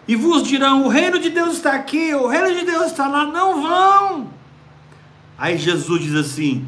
[0.08, 3.26] E vos dirão: o reino de Deus está aqui, o reino de Deus está lá.
[3.26, 4.30] Não vão.
[5.36, 6.64] Aí Jesus diz assim: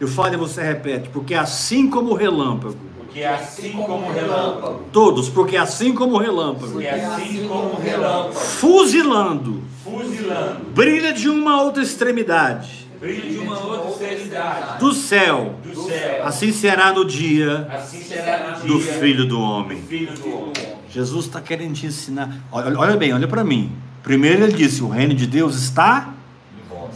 [0.00, 2.78] eu falo e você repete, porque assim como o relâmpago,
[3.18, 7.80] Porque assim como o relâmpago, todos, porque assim como o relâmpago, porque assim como o
[7.80, 15.54] relâmpago, fuzilando, fuzilando, brilha de uma outra extremidade brilha de uma outra extremidade do céu,
[15.64, 19.80] do céu, assim será no dia assim será no do dia Filho do Homem.
[19.80, 20.78] do Filho do Homem.
[20.90, 22.40] Jesus está querendo te ensinar.
[22.50, 23.72] Olha, olha bem, olha para mim.
[24.02, 26.14] Primeiro ele disse: o reino de Deus está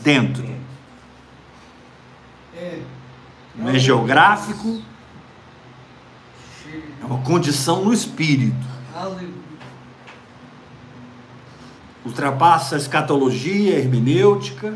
[0.02, 0.44] dentro.
[2.56, 2.78] É.
[3.54, 4.82] Não é geográfico.
[7.02, 8.54] É uma condição no espírito.
[8.94, 9.42] Aleluia.
[12.04, 14.74] Ultrapassa a escatologia, a hermenêutica,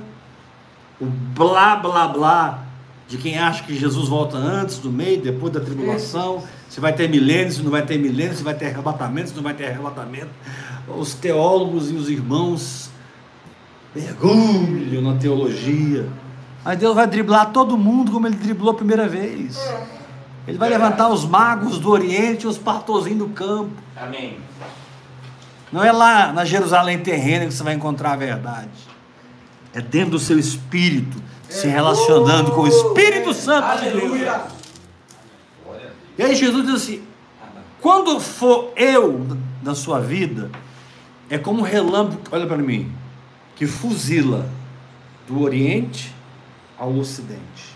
[1.01, 2.67] o blá blá blá
[3.09, 6.43] de quem acha que Jesus volta antes, no meio, depois da tribulação.
[6.69, 9.43] Se vai ter milênios, se não vai ter milênios, se vai ter arrebatamento, se não
[9.43, 10.31] vai ter arrebatamento.
[10.89, 12.91] Os teólogos e os irmãos
[13.95, 16.09] mergulham na teologia.
[16.65, 19.57] Mas Deus vai driblar todo mundo como ele driblou a primeira vez.
[20.47, 23.73] Ele vai levantar os magos do Oriente e os pastorzinhos do campo.
[23.97, 24.39] Amém.
[25.73, 28.71] Não é lá na Jerusalém terrena que você vai encontrar a verdade.
[29.75, 34.03] É dentro do seu espírito, se relacionando com o Espírito Santo de Deus.
[34.03, 34.33] Aleluia.
[34.33, 35.93] Deus.
[36.19, 37.03] E aí Jesus diz assim:
[37.81, 40.51] quando for eu na sua vida
[41.29, 42.93] é como um relâmpago, olha para mim,
[43.55, 44.49] que fuzila
[45.29, 46.15] do Oriente
[46.79, 47.76] ao Ocidente.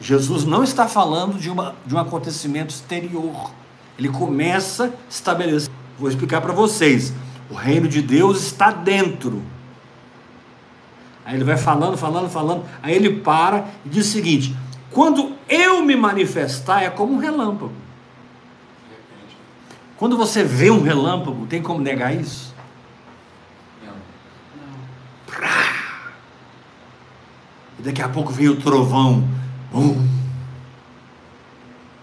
[0.00, 3.50] Jesus não está falando de, uma, de um acontecimento exterior.
[3.98, 5.70] Ele começa a estabelecer.
[5.98, 7.12] Vou explicar para vocês.
[7.50, 9.42] O reino de Deus está dentro.
[11.24, 12.64] Aí ele vai falando, falando, falando.
[12.82, 14.54] Aí ele para e diz o seguinte:
[14.90, 17.72] quando eu me manifestar, é como um relâmpago.
[19.96, 22.54] Quando você vê um relâmpago, tem como negar isso?
[23.84, 23.92] Não.
[25.40, 25.54] Não.
[27.78, 29.26] E daqui a pouco vem o trovão.
[29.74, 30.06] Bum!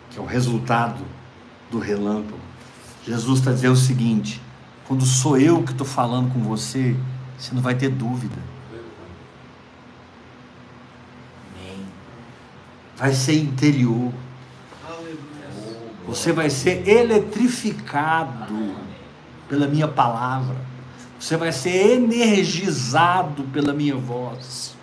[0.10, 1.02] Que é o resultado
[1.72, 2.38] do relâmpago.
[3.08, 4.42] Jesus está dizendo o seguinte:
[4.86, 6.98] quando sou eu que estou falando com você,
[7.38, 8.36] você não vai ter dúvida.
[11.56, 11.86] Amém.
[12.98, 14.12] Vai ser interior.
[16.06, 18.76] Você vai ser eletrificado
[19.48, 20.58] pela minha palavra.
[21.18, 24.76] Você vai ser energizado pela minha voz.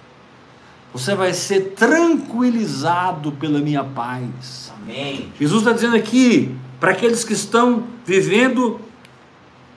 [0.92, 4.72] Você vai ser tranquilizado pela minha paz.
[4.82, 5.32] Amém.
[5.38, 8.80] Jesus está dizendo aqui, para aqueles que estão vivendo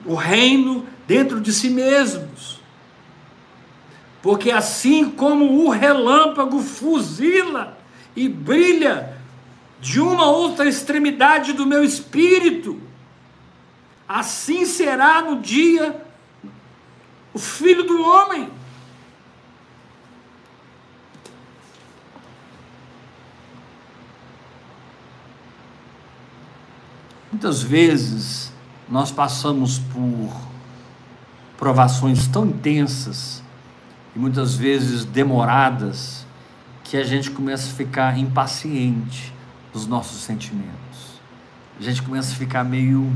[0.04, 2.60] o reino dentro de si mesmos.
[4.22, 7.76] Porque assim como o relâmpago fuzila
[8.14, 9.16] e brilha
[9.80, 12.80] de uma outra extremidade do meu espírito,
[14.08, 16.00] assim será no dia
[17.34, 18.48] o filho do homem.
[27.32, 28.52] Muitas vezes
[28.86, 30.30] nós passamos por
[31.56, 33.42] provações tão intensas
[34.14, 36.26] e muitas vezes demoradas
[36.84, 39.32] que a gente começa a ficar impaciente
[39.72, 41.22] dos nossos sentimentos.
[41.80, 43.10] A gente começa a ficar meio.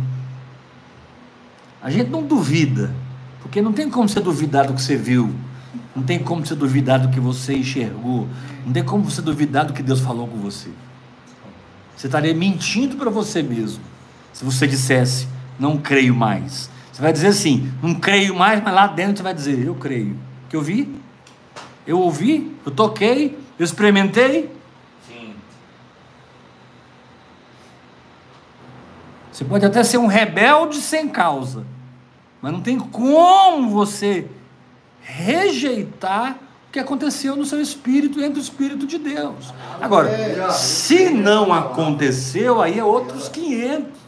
[1.82, 2.94] A gente não duvida,
[3.42, 5.34] porque não tem como você duvidar do que você viu,
[5.94, 8.26] não tem como você duvidar do que você enxergou,
[8.64, 10.70] não tem como você duvidar do que Deus falou com você.
[11.94, 13.95] Você estaria mentindo para você mesmo
[14.36, 15.26] se você dissesse,
[15.58, 16.68] não creio mais.
[16.92, 20.14] Você vai dizer assim, não creio mais, mas lá dentro você vai dizer, eu creio.
[20.50, 20.94] Que eu vi,
[21.86, 24.54] eu ouvi, eu toquei, eu experimentei.
[25.08, 25.32] Sim.
[29.32, 31.64] Você pode até ser um rebelde sem causa,
[32.42, 34.26] mas não tem como você
[35.00, 36.36] rejeitar
[36.68, 39.54] o que aconteceu no seu espírito entre o espírito de Deus.
[39.80, 44.04] Agora, se não aconteceu, aí é outros 500.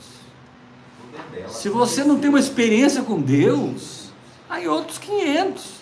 [1.49, 4.13] Se você não tem uma experiência com Deus,
[4.49, 5.79] aí outros 500.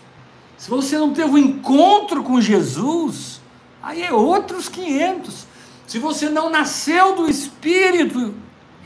[0.57, 3.41] Se você não teve um encontro com Jesus,
[3.83, 5.47] aí é outros 500.
[5.87, 8.35] Se você não nasceu do Espírito,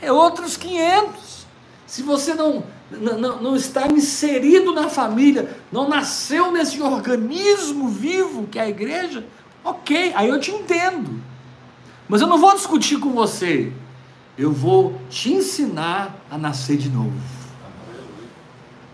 [0.01, 1.45] é outros 500.
[1.87, 8.59] Se você não, não, não está inserido na família, não nasceu nesse organismo vivo que
[8.59, 9.25] é a igreja,
[9.63, 11.21] ok, aí eu te entendo.
[12.07, 13.71] Mas eu não vou discutir com você.
[14.41, 17.13] Eu vou te ensinar a nascer de novo.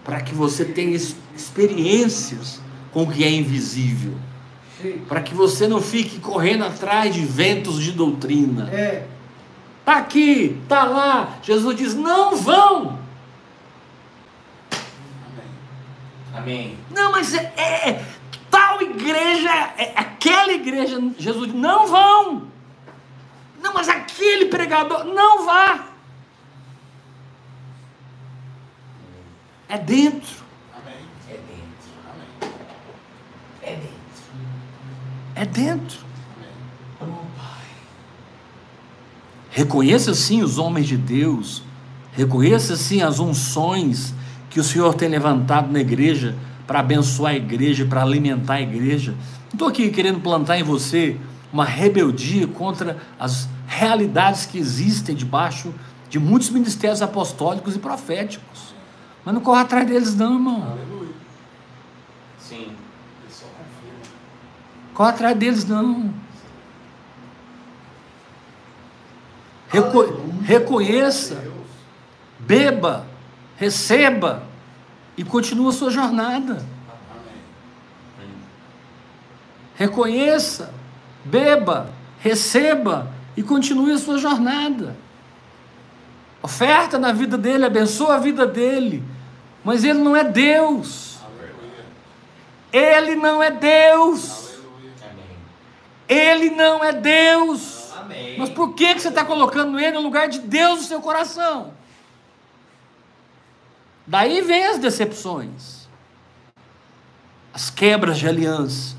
[0.03, 2.59] Para que você tenha experiências
[2.91, 4.13] com o que é invisível.
[5.07, 8.69] Para que você não fique correndo atrás de ventos de doutrina.
[8.69, 9.07] É.
[9.85, 11.37] Tá aqui, tá lá.
[11.41, 12.99] Jesus diz: não vão.
[16.35, 16.77] Amém.
[16.91, 18.05] Não, mas é, é-
[18.51, 21.01] tal igreja, é aquela igreja.
[21.17, 22.56] Jesus diz: não vão.
[23.61, 25.87] Não, mas aquele pregador, não vá.
[29.69, 30.35] É dentro,
[30.73, 30.95] Amém.
[31.27, 31.91] É dentro.
[32.09, 32.53] Amém.
[33.61, 33.89] É dentro.
[35.35, 35.99] é dentro.
[37.01, 37.17] Amém.
[39.49, 41.63] Reconheça sim os homens de Deus,
[42.13, 44.13] reconheça sim as unções
[44.49, 49.11] que o Senhor tem levantado na igreja para abençoar a igreja, para alimentar a igreja.
[49.11, 51.17] Não estou aqui querendo plantar em você
[51.51, 55.73] uma rebeldia contra as realidades que existem debaixo
[56.09, 58.73] de muitos ministérios apostólicos e proféticos.
[59.25, 60.63] Mas não corra atrás deles, não, irmão.
[60.71, 61.13] Aleluia.
[62.39, 62.71] Sim.
[64.93, 66.13] Corra atrás deles, não.
[69.69, 71.53] Reco- reconheça Deus.
[72.39, 73.05] beba,
[73.57, 74.43] receba
[75.17, 76.65] e continue a sua jornada.
[78.17, 78.29] Amém.
[79.75, 80.73] Reconheça,
[81.29, 84.95] beba, receba e continue a sua jornada.
[86.41, 89.03] Oferta na vida dele, abençoa a vida dele.
[89.63, 91.17] Mas ele não é Deus.
[92.71, 94.55] Ele não é Deus.
[96.07, 97.91] Ele não é Deus.
[97.97, 98.37] Amém.
[98.37, 101.73] Mas por que, que você está colocando ele no lugar de Deus no seu coração?
[104.05, 105.89] Daí vem as decepções,
[107.53, 108.95] as quebras de aliança.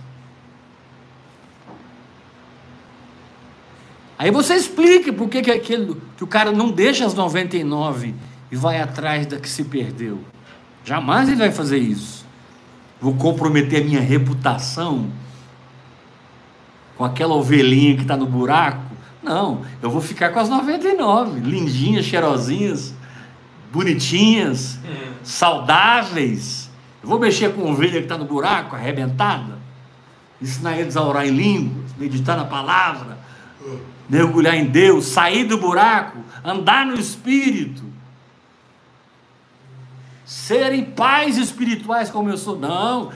[4.19, 8.15] Aí você explica por que, que, aquele, que o cara não deixa as 99
[8.51, 10.19] e vai atrás da que se perdeu.
[10.85, 12.27] Jamais ele vai fazer isso.
[13.01, 15.09] Vou comprometer a minha reputação
[16.97, 18.83] com aquela ovelhinha que está no buraco.
[19.23, 22.93] Não, eu vou ficar com as 99, lindinhas, cheirosinhas,
[23.73, 24.81] bonitinhas,
[25.23, 26.69] saudáveis.
[27.03, 29.59] Eu vou mexer com a ovelha que está no buraco, arrebentada,
[30.43, 33.19] ensinar eles a orar em línguas, meditar na palavra,
[34.09, 37.83] mergulhar em Deus, sair do buraco, andar no Espírito,
[40.25, 42.59] serem pais espirituais como eu sou.
[42.59, 43.11] Não,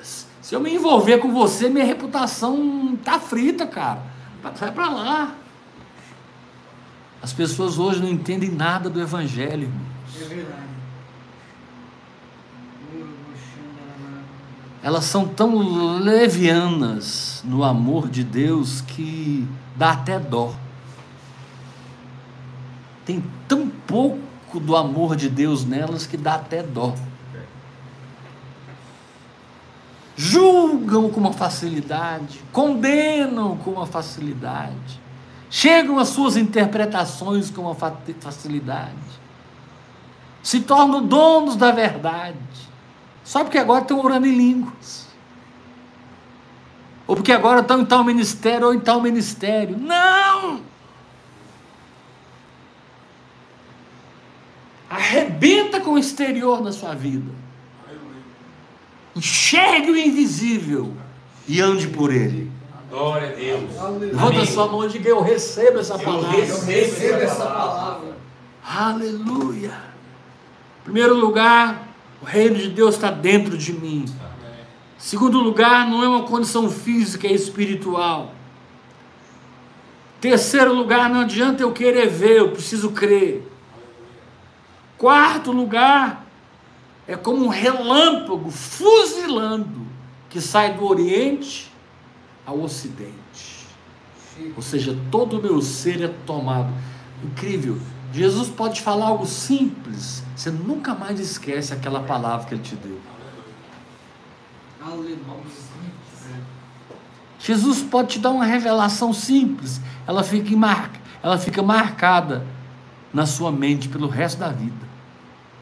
[0.00, 4.02] se eu me envolver com você, minha reputação tá frita, cara.
[4.54, 5.34] Sai para lá.
[7.20, 10.22] As pessoas hoje não entendem nada do Evangelho, irmãos.
[10.22, 10.68] É verdade.
[14.82, 15.58] Elas são tão
[15.98, 19.46] levianas no amor de Deus que
[19.78, 20.52] dá até dó.
[23.06, 26.94] Tem tão pouco do amor de Deus nelas que dá até dó.
[30.16, 35.00] Julgam com uma facilidade, condenam com uma facilidade,
[35.48, 38.96] chegam às suas interpretações com uma fa- facilidade,
[40.42, 42.36] se tornam donos da verdade,
[43.22, 45.06] só porque agora estão orando em línguas.
[47.08, 49.78] Ou porque agora estão em tal ministério ou em tal ministério.
[49.78, 50.60] Não!
[54.90, 57.30] Arrebenta com o exterior na sua vida.
[59.16, 60.92] Enxergue o invisível
[61.48, 62.52] e ande por ele.
[62.90, 64.00] Glória a Deus.
[64.00, 66.30] Levanta sua mão e diga: Eu recebo essa Eu palavra.
[66.30, 66.66] recebo.
[66.66, 68.16] Receba essa palavra.
[68.64, 69.72] Aleluia.
[70.80, 71.88] Em primeiro lugar,
[72.20, 74.04] o reino de Deus está dentro de mim.
[74.98, 78.34] Segundo lugar, não é uma condição física, é espiritual.
[80.20, 83.48] Terceiro lugar, não adianta eu querer ver, eu preciso crer.
[84.98, 86.26] Quarto lugar,
[87.06, 89.86] é como um relâmpago fuzilando
[90.28, 91.72] que sai do Oriente
[92.44, 93.66] ao Ocidente.
[94.56, 96.72] Ou seja, todo o meu ser é tomado.
[97.22, 97.78] Incrível.
[98.12, 102.98] Jesus pode falar algo simples, você nunca mais esquece aquela palavra que ele te deu.
[107.38, 110.50] Jesus pode te dar uma revelação simples, ela fica,
[111.22, 112.44] ela fica marcada
[113.12, 114.88] na sua mente pelo resto da vida.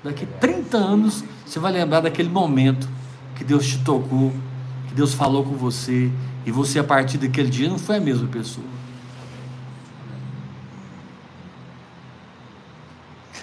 [0.02, 2.88] Daqui 30 anos, você vai lembrar daquele momento
[3.34, 4.32] que Deus te tocou,
[4.88, 6.10] que Deus falou com você,
[6.44, 8.66] e você, a partir daquele dia, não foi a mesma pessoa.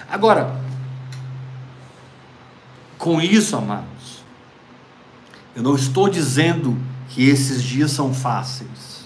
[0.09, 0.55] Agora,
[2.97, 3.92] com isso, amados,
[5.55, 6.77] eu não estou dizendo
[7.09, 9.03] que esses dias são fáceis.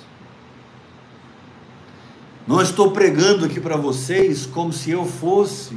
[2.47, 5.75] Não estou pregando aqui para vocês como se eu fosse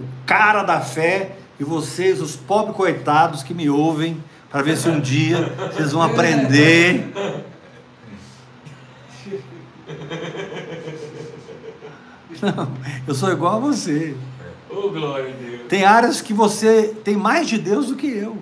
[0.00, 4.88] o cara da fé e vocês, os pobres coitados que me ouvem, para ver se
[4.88, 7.12] um dia vocês vão aprender.
[12.40, 12.72] Não,
[13.06, 14.14] eu sou igual a você.
[14.70, 15.68] Oh, glória a Deus.
[15.68, 18.38] Tem áreas que você tem mais de Deus do que eu.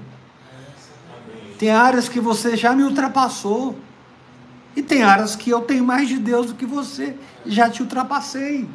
[1.65, 3.75] Tem áreas que você já me ultrapassou.
[4.77, 8.69] E tem áreas que eu tenho mais de Deus do que você já te ultrapassei.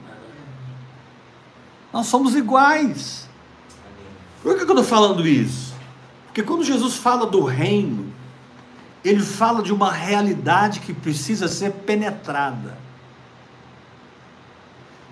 [1.94, 3.30] Nós somos iguais.
[4.42, 5.76] Por que eu estou falando isso?
[6.26, 8.12] Porque quando Jesus fala do reino,
[9.06, 12.76] ele fala de uma realidade que precisa ser penetrada.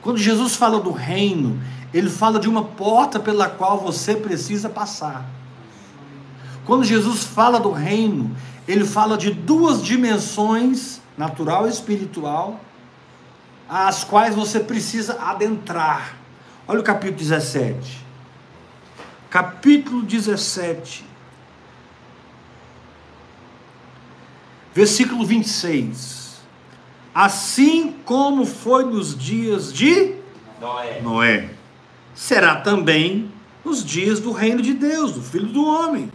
[0.01, 1.61] Quando Jesus fala do reino,
[1.93, 5.38] ele fala de uma porta pela qual você precisa passar.
[6.68, 8.36] Quando Jesus fala do reino,
[8.68, 12.59] ele fala de duas dimensões, natural e espiritual,
[13.70, 16.18] às quais você precisa adentrar.
[16.68, 18.05] Olha o capítulo 17.
[19.30, 21.05] Capítulo 17.
[24.76, 26.41] Versículo 26.
[27.15, 30.15] Assim como foi nos dias de
[30.59, 31.01] Noé.
[31.01, 31.49] Noé,
[32.13, 33.32] será também
[33.63, 36.11] nos dias do reino de Deus, do Filho do Homem.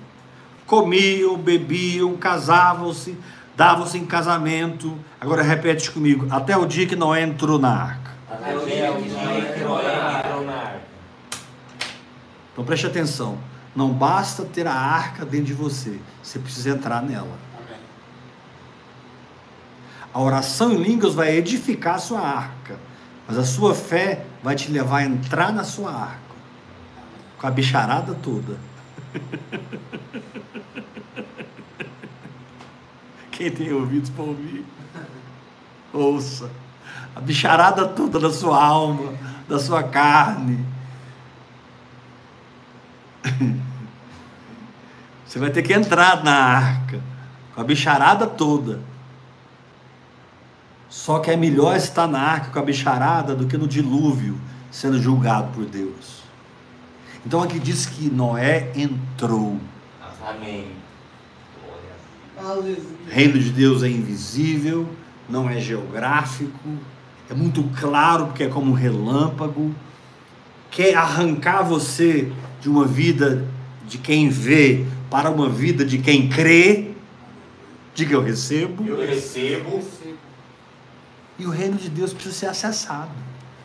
[0.72, 3.14] Comiam, bebiam, casavam-se,
[3.54, 4.98] davam-se em casamento.
[5.20, 8.10] Agora repete comigo: até o dia que Noé entrou na arca.
[8.26, 10.80] Até o dia que Noé entrou na arca.
[12.50, 13.36] Então preste atenção:
[13.76, 17.36] não basta ter a arca dentro de você, você precisa entrar nela.
[20.10, 22.78] A oração em línguas vai edificar a sua arca,
[23.28, 26.34] mas a sua fé vai te levar a entrar na sua arca,
[27.38, 28.56] com a bicharada toda.
[33.42, 34.64] Quem tem ouvidos para ouvir,
[35.92, 36.48] ouça.
[37.12, 39.14] A bicharada toda da sua alma,
[39.48, 40.64] da sua carne.
[45.26, 47.00] Você vai ter que entrar na arca,
[47.52, 48.78] com a bicharada toda.
[50.88, 54.40] Só que é melhor estar na arca com a bicharada do que no dilúvio,
[54.70, 56.22] sendo julgado por Deus.
[57.26, 59.58] Então aqui diz que Noé entrou.
[60.24, 60.81] Amém.
[62.44, 62.76] Aleluia.
[63.06, 64.88] O reino de Deus é invisível,
[65.28, 66.68] não é geográfico,
[67.30, 69.72] é muito claro porque é como um relâmpago.
[70.70, 73.46] Quer arrancar você de uma vida
[73.86, 76.90] de quem vê para uma vida de quem crê.
[77.94, 78.84] Diga eu recebo.
[78.86, 79.80] Eu recebo.
[81.38, 83.10] E o reino de Deus precisa ser acessado.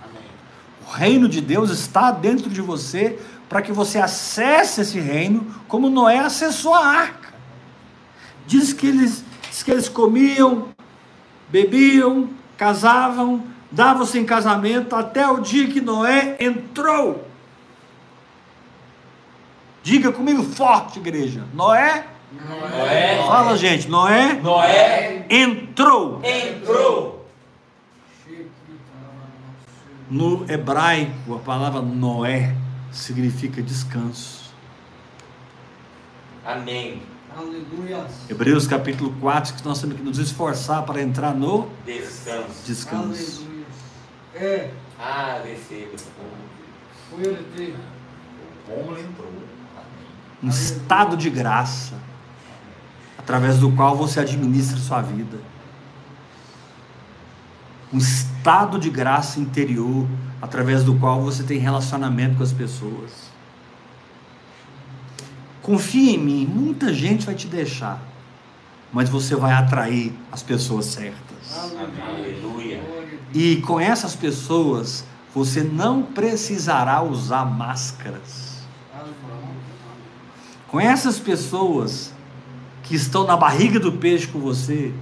[0.03, 0.21] Amém.
[0.87, 3.17] O reino de Deus está dentro de você
[3.49, 7.26] para que você acesse esse reino como Noé acessou a arca.
[8.47, 10.69] Diz que eles, diz que eles comiam,
[11.49, 17.27] bebiam, casavam, davam-se em casamento até o dia que Noé entrou.
[19.83, 21.43] Diga comigo forte, igreja.
[21.53, 23.23] Noé, Noé.
[23.27, 26.21] fala gente, Noé Noé entrou.
[26.23, 27.27] entrou.
[30.09, 32.55] No hebraico, a palavra Noé
[32.93, 34.53] significa descanso.
[36.45, 37.01] Amém.
[37.37, 38.07] Aleluia.
[38.27, 42.65] Hebreus capítulo 4, que nós temos que nos esforçar para entrar no Descanso.
[42.65, 43.45] descanso.
[43.45, 43.65] Aleluia.
[44.33, 45.43] É, Ah.
[48.65, 48.97] Como.
[50.41, 51.93] Um estado de graça,
[53.19, 55.37] através do qual você administra sua vida.
[57.93, 60.07] Um estado de graça interior,
[60.41, 63.26] através do qual você tem relacionamento com as pessoas.
[65.67, 68.01] Confia em mim, muita gente vai te deixar,
[68.89, 71.57] mas você vai atrair as pessoas certas.
[72.07, 72.81] Aleluia.
[73.33, 75.03] E com essas pessoas,
[75.35, 78.61] você não precisará usar máscaras.
[80.69, 82.13] Com essas pessoas
[82.83, 84.93] que estão na barriga do peixe com você,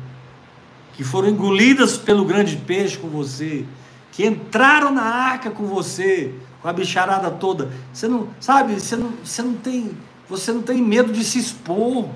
[0.94, 3.68] que foram engolidas pelo grande peixe com você,
[4.12, 9.14] que entraram na arca com você, com a bicharada toda, você não, sabe, você não,
[9.24, 9.92] você não tem,
[10.28, 12.10] você não tem medo de se expor.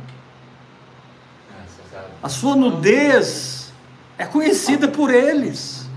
[1.49, 3.71] Graças a sua nudez
[4.17, 5.87] é conhecida por eles.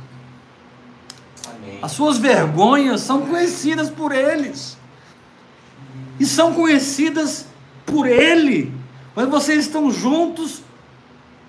[1.80, 4.76] As suas vergonhas são conhecidas por eles.
[6.20, 7.46] E são conhecidas
[7.84, 8.72] por ele.
[9.16, 10.62] Mas vocês estão juntos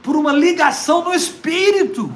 [0.02, 2.12] por uma ligação no espírito.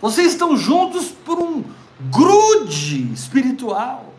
[0.00, 1.62] Vocês estão juntos por um
[2.10, 4.09] grude espiritual.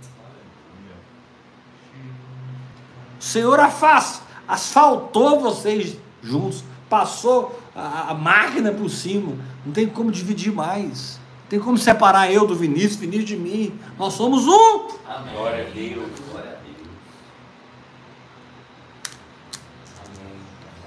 [3.21, 9.37] O Senhor afaz, asfaltou vocês juntos, passou a, a máquina por cima.
[9.63, 11.19] Não tem como dividir mais.
[11.43, 13.79] Não tem como separar eu do Vinícius, Vinícius de mim.
[13.95, 14.87] Nós somos um.
[15.07, 15.35] Amém.
[15.35, 16.09] Glória a Deus.
[16.31, 16.87] Glória a Deus.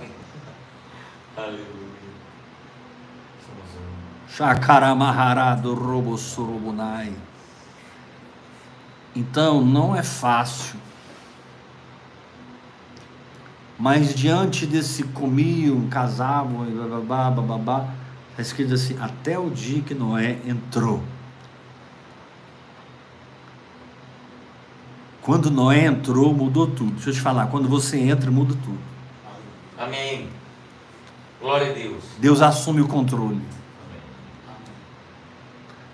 [0.01, 0.11] Amém.
[1.37, 1.85] Aleluia.
[4.29, 7.15] Chakaramaharado robosurubunai.
[9.15, 10.81] Então não é fácil.
[13.85, 17.89] Mas diante desse comiam, casavam, e bababá, bababá,
[18.31, 21.03] está escrito assim, até o dia que Noé entrou.
[25.21, 26.93] Quando Noé entrou, mudou tudo.
[26.93, 28.79] Deixa eu te falar, quando você entra, muda tudo.
[29.77, 30.31] Amém.
[31.39, 32.05] Glória a Deus.
[32.19, 33.43] Deus assume o controle.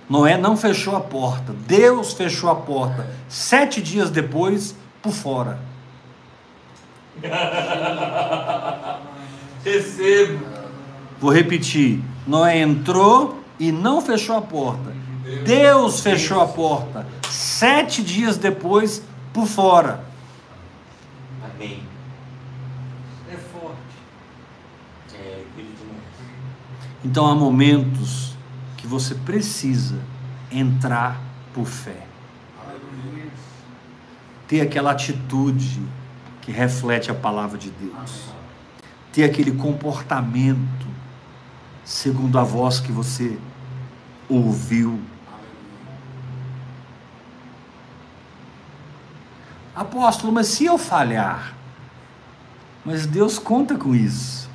[0.09, 3.13] Noé não fechou a porta, Deus fechou a porta.
[3.29, 5.70] Sete dias depois, por fora.
[9.65, 10.45] Recebo.
[11.21, 14.93] Vou repetir: Noé entrou e não fechou a porta.
[15.45, 17.07] Deus fechou a porta.
[17.29, 19.03] Sete dias depois,
[19.33, 20.05] por fora.
[21.45, 21.83] Amém.
[23.31, 23.77] É forte.
[25.15, 25.45] É.
[27.05, 28.35] Então há momentos
[28.77, 29.99] que você precisa
[30.51, 31.21] entrar
[31.55, 32.07] por fé.
[32.65, 33.31] Aleluia.
[34.49, 35.81] Ter aquela atitude
[36.51, 38.25] que reflete a palavra de Deus.
[39.13, 40.87] Ter aquele comportamento
[41.85, 43.39] segundo a voz que você
[44.29, 45.01] ouviu.
[49.75, 51.55] Apóstolo, mas se eu falhar?
[52.85, 54.51] Mas Deus conta com isso.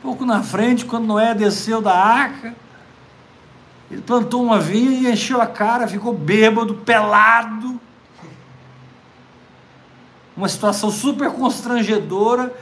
[0.00, 2.54] Pouco na frente, quando Noé desceu da arca,
[3.90, 7.80] ele plantou uma vinha e encheu a cara, ficou bêbado, pelado.
[10.36, 12.54] Uma situação super constrangedora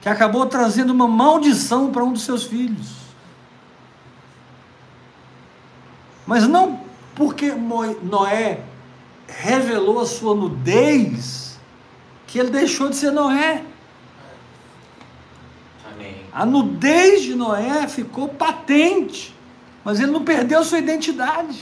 [0.00, 2.98] que acabou trazendo uma maldição para um dos seus filhos.
[6.26, 6.80] Mas não
[7.14, 7.52] porque
[8.02, 8.60] Noé
[9.26, 11.58] revelou a sua nudez
[12.26, 13.64] que ele deixou de ser Noé.
[15.92, 16.16] Amém.
[16.32, 19.34] A nudez de Noé ficou patente,
[19.82, 21.58] mas ele não perdeu sua identidade.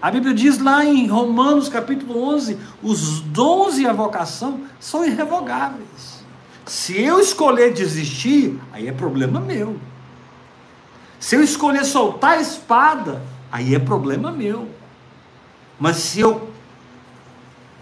[0.00, 6.24] A Bíblia diz lá em Romanos capítulo 11: os dons e a vocação são irrevogáveis.
[6.64, 9.76] Se eu escolher desistir, aí é problema meu.
[11.18, 13.20] Se eu escolher soltar a espada,
[13.52, 14.68] aí é problema meu.
[15.78, 16.48] Mas se eu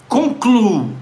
[0.09, 0.93] concluo,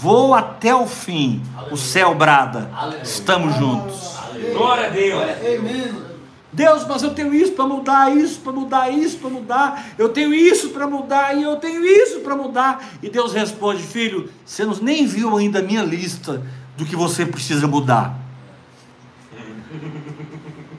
[0.00, 3.02] vou até o fim, o céu brada, Aleluia.
[3.02, 4.16] estamos juntos.
[4.52, 5.22] Glória a Deus.
[5.22, 6.07] Amém.
[6.50, 10.32] Deus, mas eu tenho isso para mudar, isso para mudar, isso para mudar, eu tenho
[10.32, 12.88] isso para mudar e eu tenho isso para mudar.
[13.02, 16.42] E Deus responde: Filho, você não- nem viu ainda a minha lista
[16.76, 18.16] do que você precisa mudar.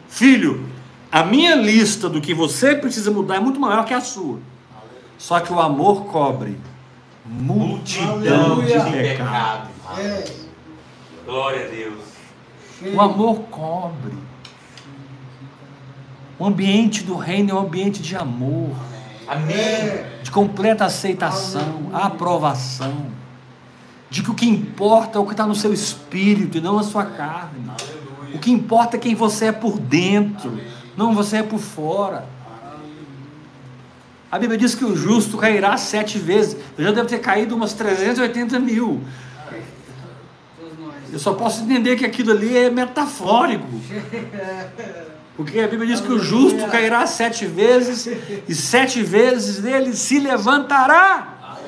[0.07, 0.65] Filho,
[1.11, 4.39] a minha lista do que você precisa mudar é muito maior que a sua.
[5.17, 6.57] Só que o amor cobre
[7.25, 8.79] multidão de Aleluia.
[8.79, 9.67] De pecados.
[9.85, 10.33] pecado.
[11.25, 11.99] Glória a Deus.
[12.95, 14.13] O amor cobre.
[16.39, 18.71] O ambiente do reino é um ambiente de amor.
[19.27, 20.05] Amém.
[20.23, 23.07] De completa aceitação, aprovação,
[24.09, 26.83] de que o que importa é o que está no seu espírito e não a
[26.83, 27.69] sua carne.
[28.33, 30.57] O que importa é quem você é por dentro,
[30.95, 32.25] não você é por fora.
[34.31, 36.55] A Bíblia diz que o justo cairá sete vezes.
[36.77, 39.01] Eu já devo ter caído umas 380 mil.
[41.11, 43.67] Eu só posso entender que aquilo ali é metafórico.
[45.39, 48.05] Porque a Bíblia diz que o justo cairá sete vezes
[48.45, 51.61] e sete vezes ele se levantará.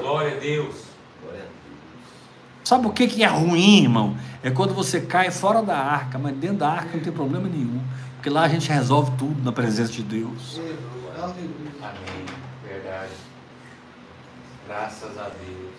[0.00, 0.76] Glória a Deus.
[2.64, 4.16] Sabe o que, que é ruim, irmão?
[4.42, 7.82] É quando você cai fora da arca, mas dentro da arca não tem problema nenhum.
[8.14, 10.58] Porque lá a gente resolve tudo na presença de Deus.
[10.58, 11.44] Aleluia.
[11.82, 12.24] Amém.
[12.66, 13.12] Verdade.
[14.66, 15.74] Graças a Deus.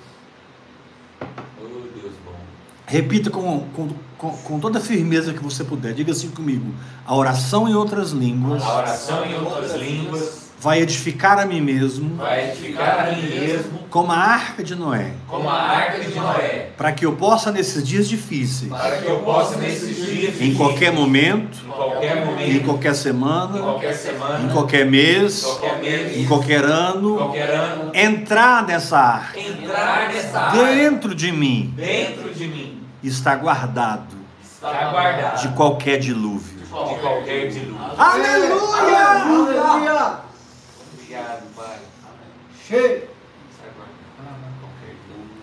[1.59, 2.46] Oh, Deus bom.
[2.87, 5.93] Repita com, com, com, com toda a firmeza que você puder.
[5.93, 6.73] Diga assim comigo:
[7.05, 8.63] a oração em outras línguas.
[8.63, 13.79] A oração em outras línguas vai edificar a mim mesmo, vai edificar a mim mesmo
[13.89, 17.87] como a arca de Noé, como a arca de Noé, para que eu possa, nesses
[17.87, 22.65] dias difíceis, para que eu possa nesses dias em qualquer momento, em qualquer em momento,
[22.65, 27.17] qualquer em semana, qualquer semana, em qualquer mês, em qualquer mês, em qualquer em ano,
[27.17, 29.39] qualquer ano, entrar nessa arca.
[29.39, 35.99] entrar nessa arca Dentro de mim dentro de mim está guardado está guardado de qualquer
[35.99, 36.57] dilúvio.
[36.57, 37.77] de qualquer dilúvio.
[37.97, 39.07] Aleluia!
[39.07, 40.26] Aleluia.
[41.07, 41.79] Obrigado, Pai.
[42.67, 43.07] Cheio.
[45.07, 45.37] Dilúvio.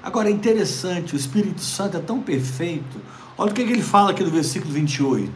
[0.00, 3.00] Agora é interessante, o Espírito Santo é tão perfeito.
[3.36, 5.32] Olha o que que ele fala aqui no versículo 28.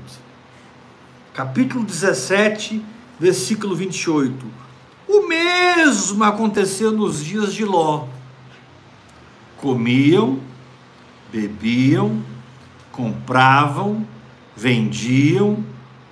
[1.35, 2.81] Capítulo 17,
[3.19, 4.47] versículo 28.
[5.09, 8.07] O mesmo aconteceu nos dias de Ló.
[9.57, 10.39] Comiam,
[11.33, 12.23] bebiam,
[12.93, 14.07] compravam,
[14.55, 15.65] vendiam,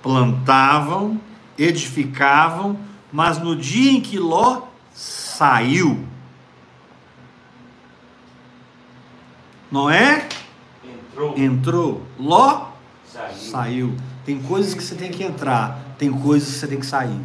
[0.03, 1.21] plantavam,
[1.63, 2.79] edificavam,
[3.11, 6.07] mas no dia em que Ló saiu,
[9.71, 10.27] Noé
[10.83, 12.71] Entrou, entrou, Ló
[13.05, 13.35] saiu.
[13.37, 13.97] saiu.
[14.25, 17.21] Tem coisas que você tem que entrar, tem coisas que você tem que sair.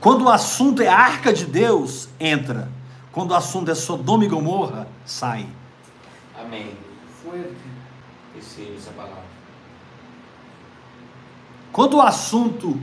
[0.00, 2.68] Quando o assunto é a arca de Deus, entra.
[3.12, 5.46] Quando o assunto é Sodoma e Gomorra, sai.
[6.36, 6.76] Amém.
[7.22, 7.54] Fuerte.
[8.34, 9.31] Receba essa palavra.
[11.72, 12.78] Quando o assunto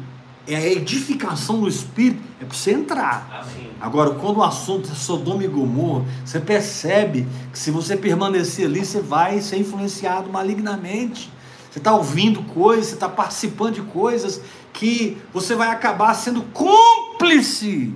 [0.48, 3.46] é a edificação do Espírito, é para você entrar.
[3.48, 3.70] Amém.
[3.80, 8.84] Agora, quando o assunto é Sodoma e Gomorra, você percebe que se você permanecer ali,
[8.84, 11.32] você vai ser influenciado malignamente.
[11.70, 14.42] Você está ouvindo coisas, você está participando de coisas
[14.74, 17.94] que você vai acabar sendo cúmplice.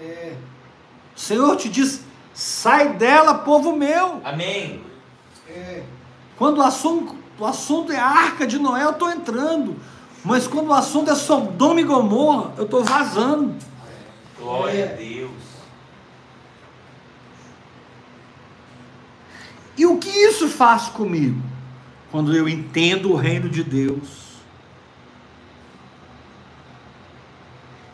[0.00, 0.34] É.
[1.16, 4.20] O Senhor te diz: sai dela, povo meu.
[4.24, 4.80] Amém.
[5.48, 5.82] É.
[6.36, 9.76] Quando o assunto, o assunto é a arca de Noé, eu estou entrando.
[10.24, 13.54] Mas quando o assunto é Sodoma e Gomorra, eu estou vazando.
[14.38, 14.92] Glória É.
[14.92, 15.30] a Deus.
[19.76, 21.40] E o que isso faz comigo?
[22.10, 24.28] Quando eu entendo o reino de Deus,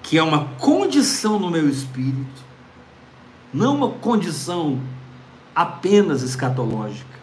[0.02, 2.42] que é uma condição no meu espírito,
[3.52, 4.80] não uma condição
[5.54, 7.13] apenas escatológica,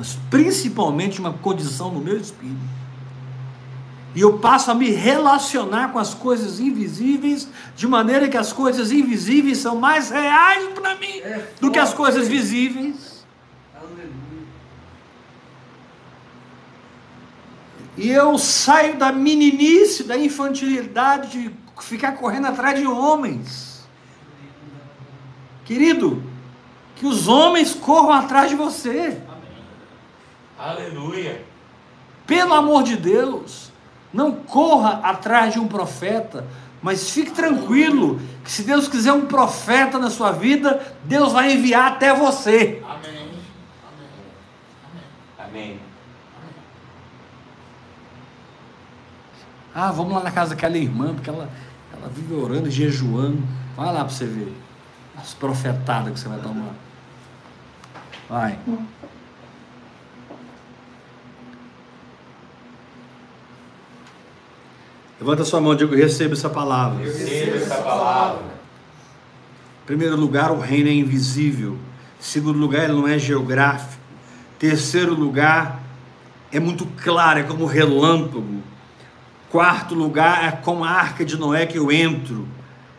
[0.00, 2.56] mas principalmente uma condição no meu espírito.
[4.14, 7.46] E eu passo a me relacionar com as coisas invisíveis,
[7.76, 11.92] de maneira que as coisas invisíveis são mais reais para mim É do que as
[11.92, 13.26] coisas visíveis.
[13.76, 14.08] Aleluia.
[17.98, 23.86] E eu saio da meninice, da infantilidade de ficar correndo atrás de homens.
[25.66, 26.24] Querido,
[26.96, 29.28] que os homens corram atrás de você.
[30.60, 31.42] Aleluia.
[32.26, 33.72] Pelo amor de Deus,
[34.12, 36.46] não corra atrás de um profeta,
[36.82, 41.92] mas fique tranquilo que se Deus quiser um profeta na sua vida, Deus vai enviar
[41.92, 42.82] até você.
[42.84, 43.30] Amém.
[45.38, 45.48] Amém.
[45.48, 45.80] Amém.
[49.74, 51.48] Ah, vamos lá na casa daquela irmã, porque ela,
[51.96, 53.42] ela vive orando e jejuando.
[53.74, 54.54] Vai lá para você ver
[55.16, 56.74] as profetadas que você vai tomar.
[58.28, 58.58] Vai.
[65.20, 67.04] Levanta sua mão e diga: receba essa palavra.
[67.04, 68.42] Eu recebo essa palavra.
[69.82, 71.72] Em primeiro lugar, o reino é invisível.
[72.18, 74.00] Em segundo lugar, ele não é geográfico.
[74.58, 75.82] Terceiro lugar,
[76.50, 78.62] é muito claro, é como relâmpago.
[79.50, 82.46] Quarto lugar, é como a arca de Noé que eu entro.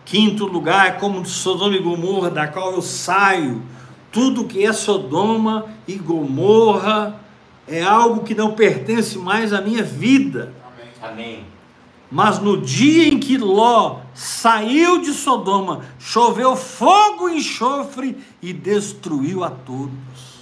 [0.06, 3.64] Quinto lugar, é como Sodoma e Gomorra, da qual eu saio.
[4.12, 7.16] Tudo que é Sodoma e Gomorra
[7.68, 10.54] é algo que não pertence mais à minha vida.
[11.02, 11.14] Amém.
[11.14, 11.61] Amém.
[12.12, 19.46] Mas no dia em que Ló saiu de Sodoma, choveu fogo e enxofre e destruiu
[19.46, 20.42] a todos.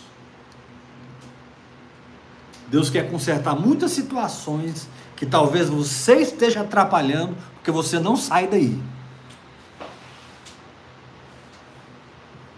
[2.68, 8.80] Deus quer consertar muitas situações que talvez você esteja atrapalhando, porque você não sai daí.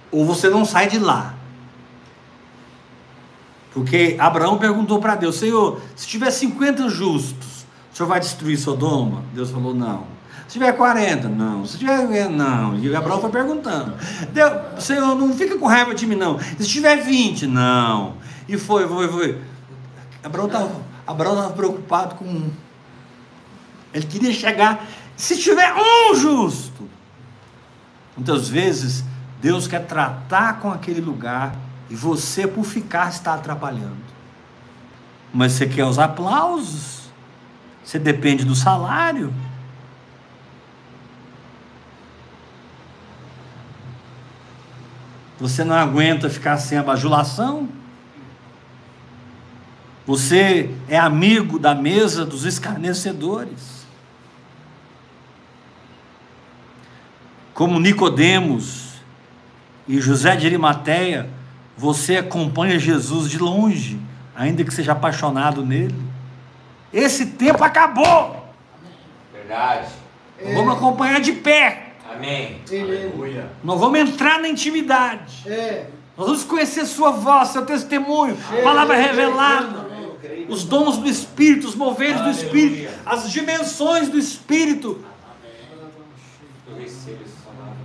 [0.10, 1.34] Ou você não sai de lá.
[3.74, 7.51] Porque Abraão perguntou para Deus: Senhor, se tiver 50 justos,
[8.02, 9.24] senhor vai destruir Sodoma?
[9.34, 10.06] Deus falou: Não.
[10.48, 11.66] Se tiver 40, não.
[11.66, 12.30] Se tiver.
[12.30, 12.76] Não.
[12.78, 13.94] E Abraão foi perguntando:
[14.34, 16.40] Deus, Senhor, não fica com raiva de mim, não.
[16.40, 18.16] Se tiver 20, não.
[18.48, 19.42] E foi, foi, foi.
[20.24, 22.52] Abraão estava Abraão tava preocupado com um.
[23.94, 24.86] Ele queria chegar.
[25.16, 26.90] Se tiver um justo.
[28.18, 29.04] Muitas vezes,
[29.40, 31.56] Deus quer tratar com aquele lugar
[31.90, 34.12] e você, por ficar, está atrapalhando.
[35.34, 37.01] Mas você quer os aplausos,
[37.84, 39.34] você depende do salário.
[45.40, 47.68] Você não aguenta ficar sem a bajulação?
[50.06, 53.86] Você é amigo da mesa dos escarnecedores.
[57.54, 58.94] Como Nicodemos
[59.88, 61.30] e José de Arimateia,
[61.78, 64.00] você acompanha Jesus de longe,
[64.36, 66.11] ainda que seja apaixonado nele.
[66.94, 68.46] Esse tempo acabou.
[69.34, 69.90] Verdade.
[70.44, 71.94] Nós vamos acompanhar de pé.
[72.12, 72.62] Amém.
[72.70, 73.50] Aleluia.
[73.64, 75.50] Nós vamos entrar na intimidade.
[75.50, 75.88] É.
[76.18, 79.90] Nós vamos conhecer sua voz, seu testemunho, palavra revelada,
[80.50, 85.04] os dons do Espírito, os moveres do Espírito, as dimensões do Espírito.
[86.68, 87.78] Eu recebo essa palavra.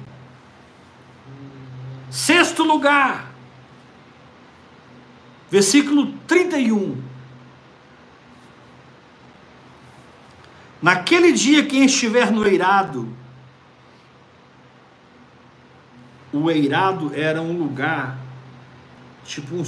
[2.11, 3.33] Sexto lugar,
[5.49, 7.06] versículo 31.
[10.87, 13.13] Naquele dia, quem estiver no eirado,
[16.33, 18.17] o eirado era um lugar,
[19.25, 19.65] tipo um,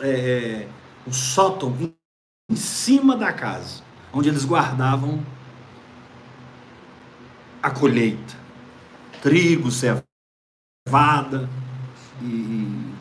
[0.00, 0.68] é, é,
[1.06, 5.22] um sótão em- cima da casa, onde eles guardavam
[7.62, 8.34] a colheita,
[9.20, 11.50] trigo, cevada
[12.22, 12.94] e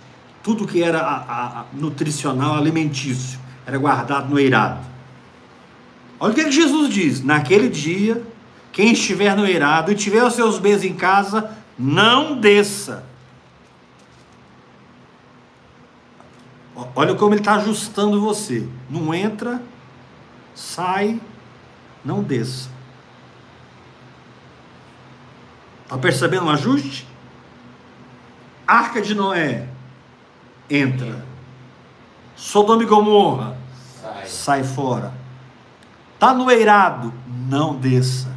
[0.44, 4.95] tudo que era a- a- a nutricional, alimentício, era guardado no eirado.
[6.20, 8.26] Olha o que, Jesus diz: naquele dia,
[8.72, 13.04] quem estiver no eirado e tiver os seus bens em casa, não desça.
[16.96, 18.68] Olha como ele está ajustando você.
[18.90, 19.62] Não entra,
[20.54, 21.22] sai,
[22.04, 22.70] não desça.
[25.84, 27.08] Está percebendo o ajuste?
[28.68, 29.68] Arca de Noé,
[30.70, 31.24] entra.
[32.36, 33.58] Sodoma e Gomorra,
[34.02, 34.26] Sai.
[34.28, 35.25] sai fora.
[36.20, 37.14] Tá no eirado,
[37.50, 38.34] não desça.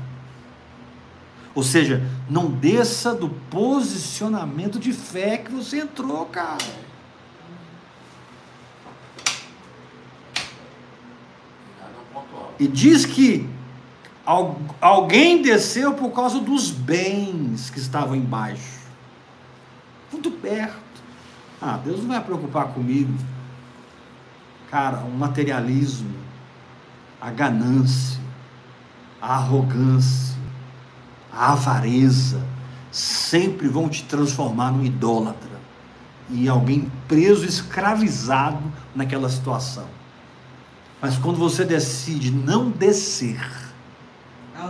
[1.55, 6.59] Ou seja, não desça do posicionamento de fé que você entrou, cara.
[12.15, 12.47] Um.
[12.59, 13.49] E diz que
[14.27, 18.79] al- alguém desceu por causa dos bens que estavam embaixo.
[20.11, 20.79] muito perto.
[21.61, 23.13] Ah, Deus não vai preocupar comigo.
[24.71, 26.11] Cara, o materialismo,
[27.21, 28.21] a ganância,
[29.21, 30.37] a arrogância,
[31.33, 32.43] a avareza,
[32.91, 35.59] sempre vão te transformar num idólatra
[36.31, 38.63] e em alguém preso, escravizado
[38.95, 39.87] naquela situação.
[41.01, 43.41] Mas quando você decide não descer,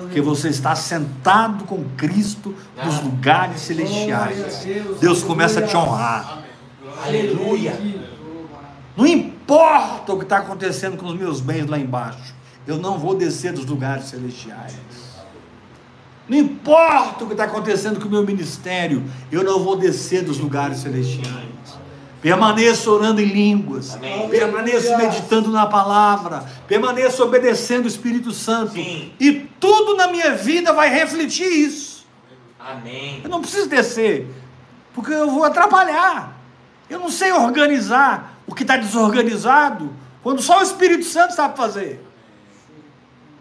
[0.01, 4.67] porque você está sentado com Cristo nos lugares celestiais,
[5.01, 6.43] Deus começa a te honrar.
[7.05, 7.81] Aleluia.
[8.97, 12.35] Não importa o que está acontecendo com os meus bens lá embaixo,
[12.69, 14.75] eu não vou descer dos lugares celestiais.
[16.29, 19.03] Não importa o que está acontecendo com o meu ministério,
[19.33, 21.49] eu não vou descer dos lugares celestiais.
[22.21, 24.29] Permaneça orando em línguas, Amém.
[24.29, 29.13] permaneça meditando na palavra, permaneça obedecendo o Espírito Santo, Sim.
[29.19, 32.07] e tudo na minha vida vai refletir isso.
[32.61, 33.23] Amém.
[33.25, 34.27] Eu não preciso descer,
[34.93, 36.37] porque eu vou atrapalhar.
[36.91, 39.91] Eu não sei organizar o que está desorganizado,
[40.23, 42.08] quando só o Espírito Santo sabe fazer.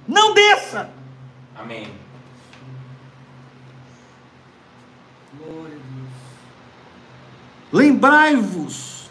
[0.07, 0.89] Não desça.
[1.55, 1.87] Amém.
[5.37, 6.09] Glória a Deus.
[7.71, 9.09] Lembrai-vos.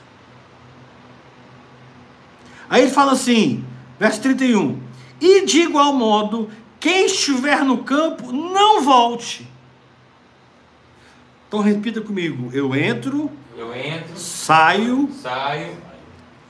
[2.68, 3.64] Aí ele fala assim,
[3.98, 4.80] verso 31.
[5.20, 9.46] E de igual modo, quem estiver no campo, não volte.
[11.48, 15.76] Então repita comigo: eu entro, Eu entro, saio, saio,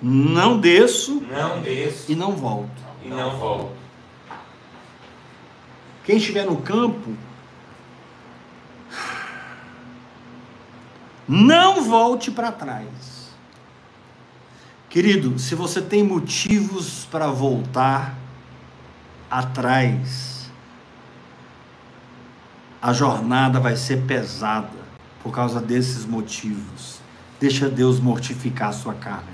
[0.02, 2.70] não desço não desço e não volto.
[3.04, 3.85] e não volto.
[6.06, 7.12] Quem estiver no campo,
[11.26, 12.86] não volte para trás.
[14.88, 18.16] Querido, se você tem motivos para voltar
[19.28, 20.48] atrás,
[22.80, 24.70] a jornada vai ser pesada
[25.24, 27.00] por causa desses motivos.
[27.40, 29.26] Deixa Deus mortificar a sua carne,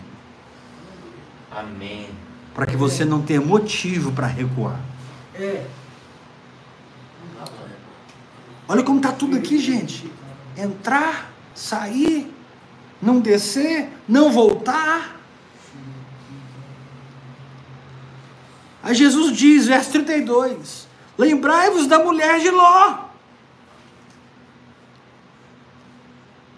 [1.55, 2.09] Amém.
[2.55, 4.81] para que você não tenha motivo para recuar.
[5.35, 5.67] É.
[8.73, 10.11] Olha como está tudo aqui, gente.
[10.57, 12.35] Entrar, sair,
[13.03, 15.21] não descer, não voltar.
[18.83, 23.11] Aí Jesus diz, verso 32: Lembrai-vos da mulher de Ló.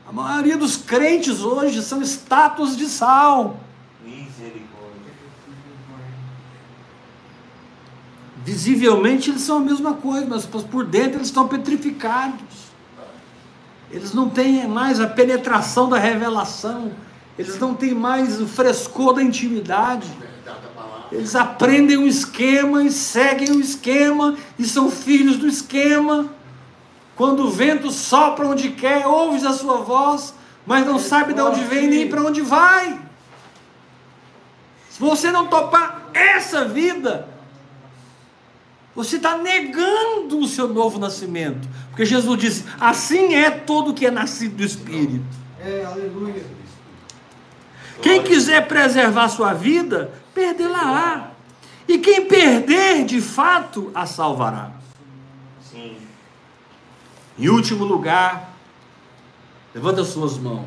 [0.06, 3.58] A maioria dos crentes hoje são estátuas de sal.
[8.44, 12.64] Visivelmente eles são a mesma coisa, mas por dentro eles estão petrificados.
[13.90, 16.92] Eles não têm mais a penetração da revelação.
[17.38, 20.08] Eles não têm mais o frescor da intimidade.
[21.10, 26.26] Eles aprendem um esquema e seguem o esquema e são filhos do esquema.
[27.16, 30.34] Quando o vento sopra onde quer, ouves a sua voz,
[30.66, 33.00] mas não sabe de onde vem nem para onde vai.
[34.90, 37.28] Se você não topar essa vida,
[38.94, 41.68] você está negando o seu novo nascimento.
[41.90, 45.24] Porque Jesus disse: assim é todo que é nascido do Espírito.
[45.60, 46.44] É, aleluia.
[48.02, 51.30] Quem quiser preservar sua vida, perdê-la-á.
[51.86, 54.72] E quem perder, de fato, a salvará.
[55.70, 55.96] Sim.
[57.38, 58.54] Em último lugar,
[59.74, 60.66] levanta suas mãos.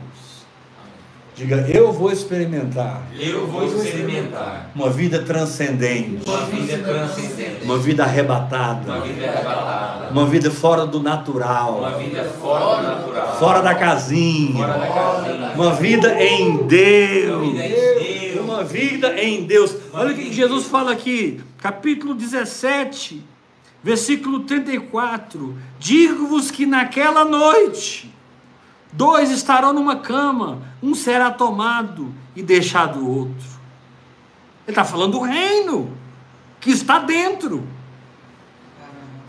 [1.37, 3.03] Diga, eu vou experimentar.
[3.15, 4.71] Eu vou experimentar.
[4.73, 10.87] Uma vida transcendente, uma vida transcendente, uma vida arrebatada, uma vida arrebatada, uma vida fora
[10.87, 16.23] do natural, uma vida fora do natural, fora da casinha, fora da casinha, uma vida
[16.23, 17.51] em uma Deus.
[17.51, 18.43] vida em Deus.
[18.43, 19.75] Uma vida em Deus.
[19.93, 23.23] Olha o que Jesus fala aqui, capítulo 17,
[23.83, 25.55] versículo 34.
[25.77, 28.11] Digo-vos que naquela noite,
[28.91, 33.47] dois estarão numa cama, um será tomado e deixado o outro.
[34.67, 35.95] Ele está falando do reino
[36.59, 37.67] que está dentro.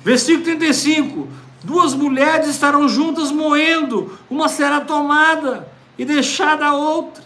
[0.04, 1.28] Versículo 35:
[1.62, 7.24] Duas mulheres estarão juntas moendo, uma será tomada e deixada a outra.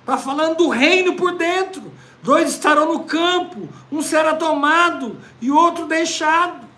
[0.00, 1.92] Está falando do reino por dentro.
[2.22, 6.68] Dois estarão no campo, um será tomado e outro deixado.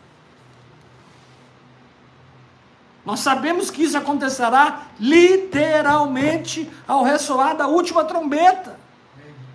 [3.05, 8.81] Nós sabemos que isso acontecerá literalmente ao ressoar da última trombeta.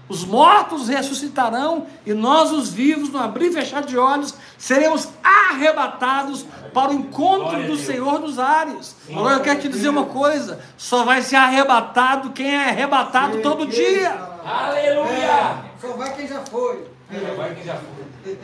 [0.09, 6.45] Os mortos ressuscitarão e nós, os vivos, no abrir e fechar de olhos, seremos arrebatados
[6.73, 7.77] para o encontro do.
[7.77, 8.95] Senhor dos ares.
[9.09, 13.67] Agora eu quero te dizer uma coisa: só vai ser arrebatado quem é arrebatado todo
[13.67, 14.11] dia.
[14.45, 15.25] Aleluia!
[15.25, 16.87] É, só vai quem já foi.
[17.35, 18.37] Vai que já foi.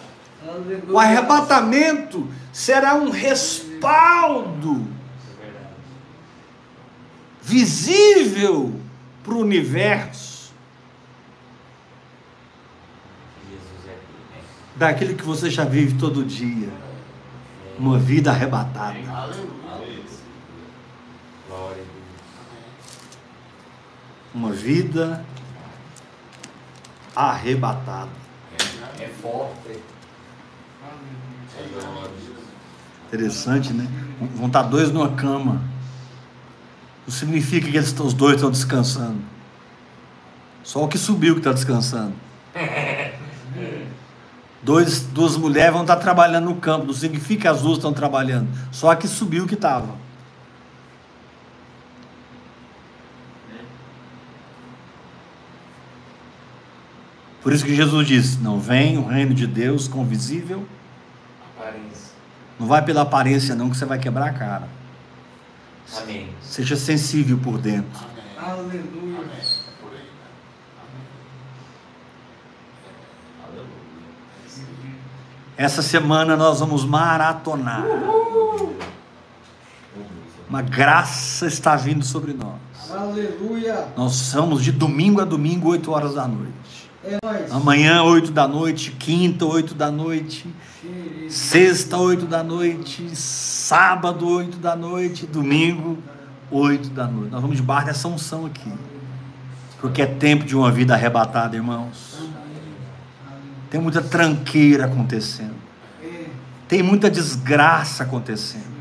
[0.88, 4.86] O arrebatamento será um respaldo
[7.42, 8.80] visível
[9.22, 10.52] para o universo
[14.76, 16.68] daquilo que você já vive todo dia.
[17.78, 18.98] Uma vida arrebatada.
[24.34, 25.24] Uma vida
[27.14, 28.10] arrebatada.
[29.00, 29.93] É forte.
[33.06, 33.86] Interessante, né?
[34.34, 35.62] Vão estar dois numa cama.
[37.06, 39.18] Não significa que eles, os dois estão descansando.
[40.62, 42.14] Só o que subiu que está descansando.
[44.62, 46.86] Dois, duas mulheres vão estar trabalhando no campo.
[46.86, 48.48] Não significa que as duas estão trabalhando.
[48.72, 49.94] Só a que subiu que estava.
[57.42, 60.66] Por isso que Jesus disse: Não vem o reino de Deus com visível.
[62.58, 64.68] Não vai pela aparência, não, que você vai quebrar a cara.
[65.98, 66.28] Amém.
[66.40, 68.00] Seja sensível por dentro.
[68.38, 68.52] Amém.
[68.52, 69.18] Aleluia.
[69.18, 69.34] Amém.
[75.56, 77.84] Essa semana nós vamos maratonar.
[80.48, 82.90] Uma graça está vindo sobre nós.
[82.90, 83.88] Aleluia.
[83.96, 86.52] Nós somos de domingo a domingo, 8 horas da noite.
[87.22, 87.52] Nóis.
[87.52, 88.90] Amanhã, 8 da noite.
[88.92, 90.46] Quinta, 8 da noite.
[91.28, 93.14] Sexta, 8 da noite.
[93.14, 95.26] Sábado, 8 da noite.
[95.26, 95.98] Domingo,
[96.50, 97.30] 8 da noite.
[97.30, 98.72] Nós vamos debaixo dessa unção aqui.
[99.80, 102.18] Porque é tempo de uma vida arrebatada, irmãos.
[103.70, 105.54] Tem muita tranqueira acontecendo.
[106.66, 108.74] Tem muita desgraça acontecendo.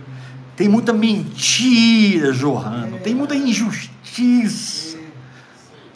[0.55, 2.99] Tem muita mentira jorrando.
[2.99, 4.82] Tem muita injustiça.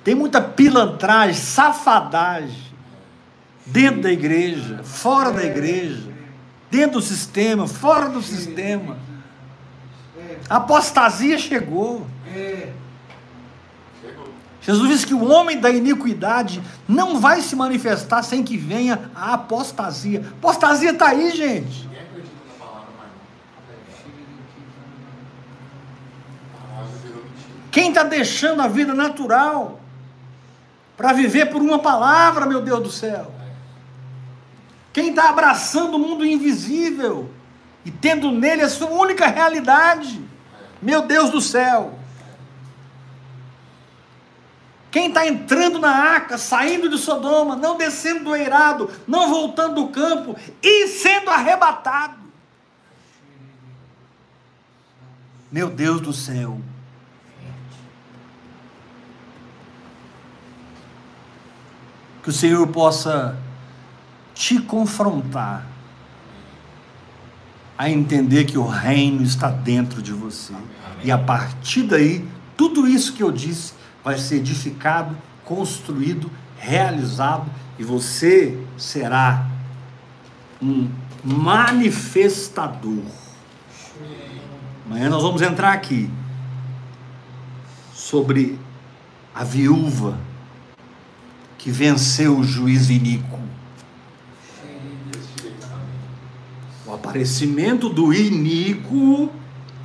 [0.07, 2.63] Tem muita pilantragem, safadagem.
[3.65, 6.07] Dentro da igreja, fora da igreja.
[6.71, 8.97] Dentro do sistema, fora do sistema.
[10.49, 12.07] A apostasia chegou.
[14.61, 19.33] Jesus disse que o homem da iniquidade não vai se manifestar sem que venha a
[19.33, 20.23] apostasia.
[20.37, 21.89] Apostasia está aí, gente.
[27.69, 29.81] Quem está deixando a vida natural
[30.97, 33.31] para viver por uma palavra, meu Deus do céu?
[34.91, 37.29] Quem está abraçando o mundo invisível
[37.85, 40.19] e tendo nele a sua única realidade?
[40.81, 41.93] Meu Deus do céu!
[44.89, 49.89] Quem está entrando na arca, saindo de Sodoma, não descendo do eirado, não voltando do
[49.89, 52.17] campo e sendo arrebatado?
[55.51, 56.59] Meu Deus do céu!
[62.28, 63.38] Que o Senhor possa
[64.36, 65.65] te confrontar
[67.78, 70.51] a entender que o reino está dentro de você.
[71.05, 75.15] E a partir daí, tudo isso que eu disse vai ser edificado,
[75.45, 77.49] construído, realizado
[77.80, 79.47] e você será
[80.61, 80.89] um
[81.23, 83.05] manifestador.
[84.86, 86.11] Amanhã nós vamos entrar aqui
[87.93, 88.59] sobre
[89.34, 90.26] a viúva
[91.57, 93.39] que venceu o juiz iníquo.
[96.85, 99.29] O aparecimento do iníquo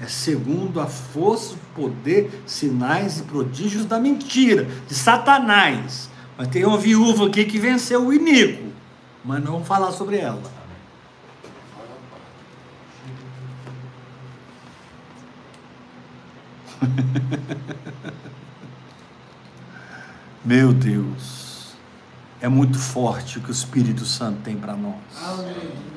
[0.00, 6.08] é segundo a força, poder, sinais e prodígios da mentira, de Satanás.
[6.36, 8.72] Mas tem uma viúva aqui que venceu o iníquo,
[9.24, 10.42] mas não vamos falar sobre ela.
[20.44, 21.41] Meu Deus,
[22.42, 24.96] é muito forte o que o Espírito Santo tem para nós.
[25.38, 25.92] É.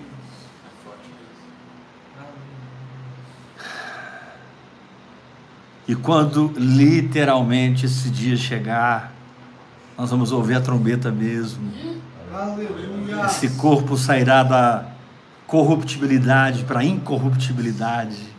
[5.88, 9.12] E quando literalmente esse dia chegar,
[9.98, 11.72] nós vamos ouvir a trombeta mesmo.
[12.32, 13.26] Aleluia.
[13.26, 14.86] Esse corpo sairá da
[15.48, 18.36] corruptibilidade para a incorruptibilidade.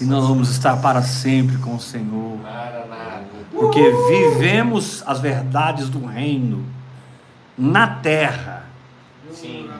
[0.00, 2.38] E nós vamos estar para sempre com o Senhor.
[3.50, 6.64] Porque vivemos as verdades do reino
[7.56, 8.66] na terra
[9.32, 9.70] Sim.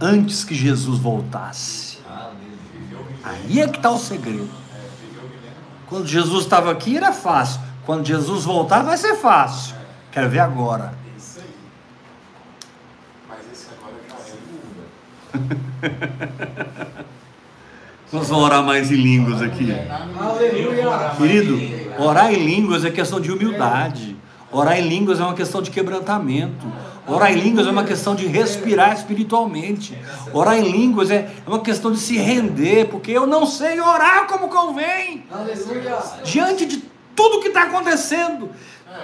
[0.00, 1.98] antes que Jesus voltasse.
[3.24, 4.50] Aí é que está o segredo.
[5.88, 7.60] Quando Jesus estava aqui era fácil.
[7.86, 9.74] Quando Jesus voltar vai ser fácil.
[10.12, 10.94] Quero ver agora.
[11.16, 11.46] Isso aí.
[13.28, 14.16] Mas esse agora já
[15.38, 17.04] é.
[18.12, 19.72] Nós vamos orar mais em línguas aqui.
[20.20, 21.10] Aleluia.
[21.16, 21.58] Querido,
[21.98, 24.16] orar em línguas é questão de humildade.
[24.52, 26.66] Orar em línguas é uma questão de quebrantamento.
[27.06, 29.98] Orar em línguas é uma questão de respirar espiritualmente.
[30.32, 34.48] Orar em línguas é uma questão de se render, porque eu não sei orar como
[34.48, 35.26] convém.
[35.30, 35.98] Aleluia.
[36.24, 36.82] Diante de
[37.14, 38.50] tudo que está acontecendo,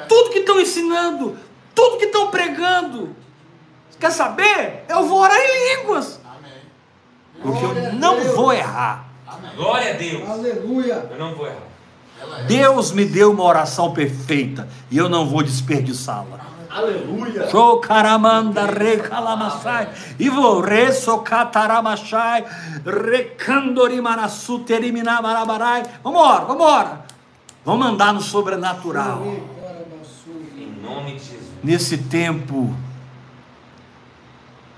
[0.08, 1.36] tudo que estão ensinando,
[1.74, 3.14] tudo que estão pregando.
[3.98, 4.84] Quer saber?
[4.88, 6.52] Eu vou orar em línguas, Amém.
[7.42, 9.10] porque eu não vou errar.
[9.26, 9.50] Amém.
[9.54, 10.28] Glória a Deus.
[10.28, 11.06] Aleluia.
[11.10, 11.70] Eu não vou errar.
[12.38, 12.42] É.
[12.44, 16.59] Deus me deu uma oração perfeita e eu não vou desperdiçá-la.
[16.70, 17.50] Aleluia.
[17.50, 19.88] Shokaramanda recalamassai.
[20.18, 22.44] Ivo resokataramachai.
[22.84, 25.82] Recandorimanassu teriminamarabarai.
[26.02, 27.04] Vambora, vambora.
[27.64, 29.22] Vamos andar no sobrenatural.
[30.56, 31.50] Em nome de Jesus.
[31.62, 32.74] Nesse tempo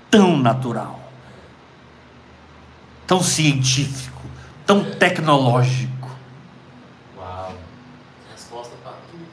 [0.09, 0.99] tão natural,
[3.07, 4.21] tão científico,
[4.65, 6.09] tão tecnológico.
[7.17, 7.53] Uau.
[8.31, 9.25] Resposta para tudo.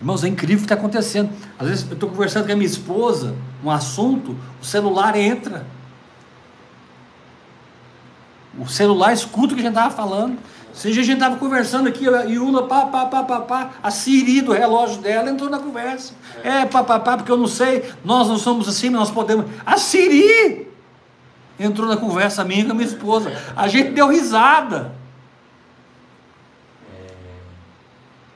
[0.00, 1.30] Irmãos, é incrível o que está acontecendo.
[1.58, 3.34] Às vezes eu estou conversando com a minha esposa,
[3.64, 5.66] um assunto, o celular entra.
[8.58, 10.38] O celular escuta o que a gente estava falando.
[10.72, 14.42] Se a gente estava conversando aqui, a Iula, pá, pá, pá, pá, pá, a Siri
[14.42, 16.12] do relógio dela entrou na conversa.
[16.44, 19.46] É, pá, pá, pá, porque eu não sei, nós não somos assim, nós podemos.
[19.64, 20.68] A Siri
[21.58, 23.32] entrou na conversa minha com a minha esposa.
[23.56, 24.92] A gente deu risada.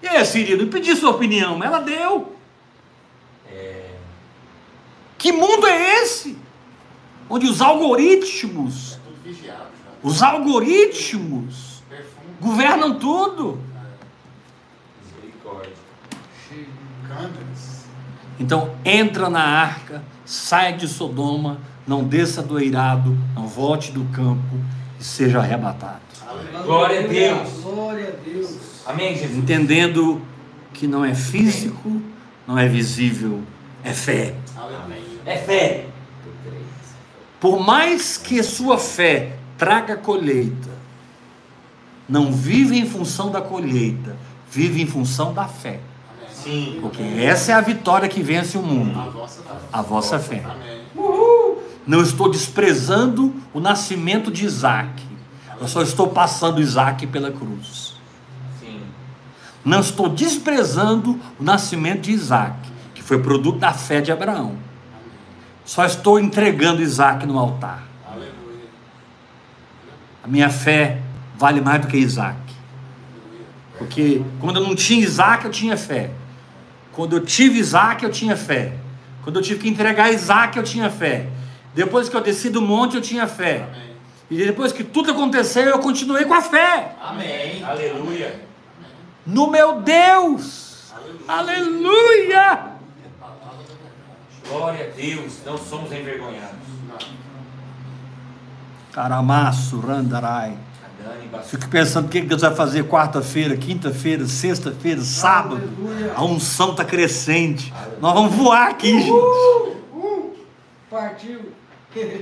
[0.02, 2.34] E aí, Siri, não pedi sua opinião, mas ela deu.
[3.48, 3.90] É,
[5.18, 6.38] Que mundo é esse?
[7.28, 9.90] Onde os algoritmos, É tudo vigiado já.
[10.08, 13.60] os algoritmos Perfume, governam tudo.
[15.04, 15.72] misericórdia.
[17.06, 17.84] câmeras.
[18.38, 24.56] Então entra na arca, saia de Sodoma, não desça do eirado, não volte do campo
[24.98, 26.00] e seja arrebatado.
[26.64, 27.48] Glória a Deus.
[27.60, 28.79] Glória a Deus.
[28.90, 29.36] Amém, Jesus.
[29.38, 30.20] Entendendo
[30.72, 32.00] que não é físico,
[32.46, 33.42] não é visível,
[33.84, 34.34] é fé.
[34.56, 35.00] Aleluia.
[35.24, 35.86] É fé.
[37.40, 40.70] Por mais que sua fé traga colheita,
[42.08, 44.16] não vive em função da colheita,
[44.50, 45.80] vive em função da fé.
[46.18, 46.34] Amém.
[46.34, 46.78] Sim.
[46.82, 49.54] Porque essa é a vitória que vence o A mundo, vossa fé.
[49.72, 50.44] a vossa fé.
[50.44, 50.80] Amém.
[51.86, 55.02] Não estou desprezando o nascimento de Isaac,
[55.60, 57.94] eu só estou passando Isaac pela cruz.
[59.64, 62.56] Não estou desprezando o nascimento de Isaac,
[62.94, 64.56] que foi produto da fé de Abraão.
[65.64, 67.84] Só estou entregando Isaac no altar.
[68.06, 68.30] Aleluia.
[70.24, 71.00] A minha fé
[71.36, 72.38] vale mais do que Isaac.
[73.78, 76.10] Porque quando eu não tinha Isaac, eu tinha fé.
[76.92, 78.74] Quando eu tive Isaac, eu tinha fé.
[79.22, 81.28] Quando eu tive que entregar Isaac, eu tinha fé.
[81.74, 83.66] Depois que eu desci do monte, eu tinha fé.
[83.70, 83.90] Amém.
[84.30, 86.96] E depois que tudo aconteceu, eu continuei com a fé.
[87.00, 87.62] Amém.
[87.64, 88.49] Aleluia.
[89.26, 90.92] No meu Deus.
[91.26, 92.70] Aleluia.
[94.48, 95.34] Glória a Deus.
[95.44, 96.58] Não somos envergonhados.
[98.92, 100.58] Caramaço, randarai.
[101.44, 105.62] Fico pensando o que Deus vai fazer quarta-feira, quinta-feira, sexta-feira, sábado.
[105.78, 106.12] Aleluia.
[106.14, 107.72] A unção está crescente.
[108.00, 109.76] Nós vamos voar aqui, gente.
[110.90, 111.52] Partiu.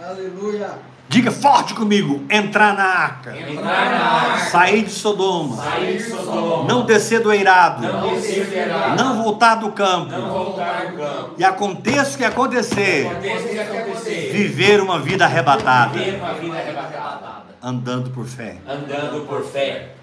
[0.00, 0.78] Aleluia.
[1.08, 4.44] Diga forte comigo: entrar na arca, Entrar na arca.
[4.50, 6.64] sair de Sodoma, Sair de Sodoma.
[6.68, 8.94] não descer do eirado, Não descerá.
[8.94, 10.10] não voltar do campo.
[10.10, 11.34] Não voltar do campo.
[11.38, 14.30] E aconteça o que acontecer, Aconteça o que acontecer.
[14.32, 17.44] viver uma vida arrebatada, Viver uma vida arrebatada.
[17.62, 18.58] andando por fé.
[18.68, 19.94] Andando por fé.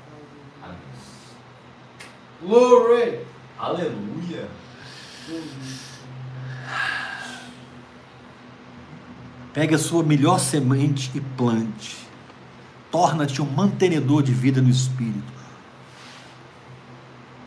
[2.41, 3.19] Glory.
[3.59, 4.47] Aleluia.
[9.55, 11.95] Pegue a sua melhor semente e plante.
[12.91, 15.33] Torna-te um mantenedor de vida no Espírito.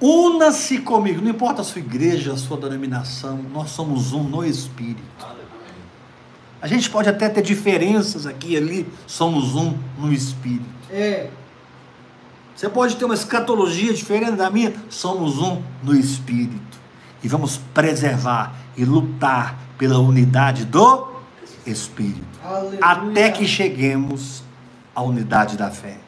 [0.01, 5.03] Una-se comigo, não importa a sua igreja, a sua denominação, nós somos um no Espírito.
[6.63, 10.65] A gente pode até ter diferenças aqui e ali, somos um no Espírito.
[10.91, 11.29] É.
[12.57, 16.79] Você pode ter uma escatologia diferente da minha, somos um no Espírito.
[17.23, 21.18] E vamos preservar e lutar pela unidade do
[21.67, 22.27] Espírito.
[22.43, 22.79] Aleluia.
[22.81, 24.43] Até que cheguemos
[24.95, 25.99] à unidade da fé.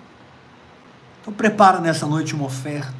[1.21, 2.95] Então prepara nessa noite uma oferta.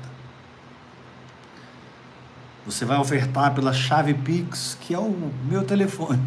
[2.67, 6.21] Você vai ofertar pela chave Pix, que é o meu telefone.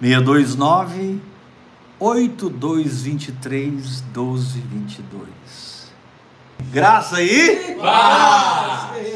[0.00, 1.20] 629
[1.98, 5.90] 8223 1222.
[6.72, 7.76] Graça aí.
[7.80, 9.10] Paz.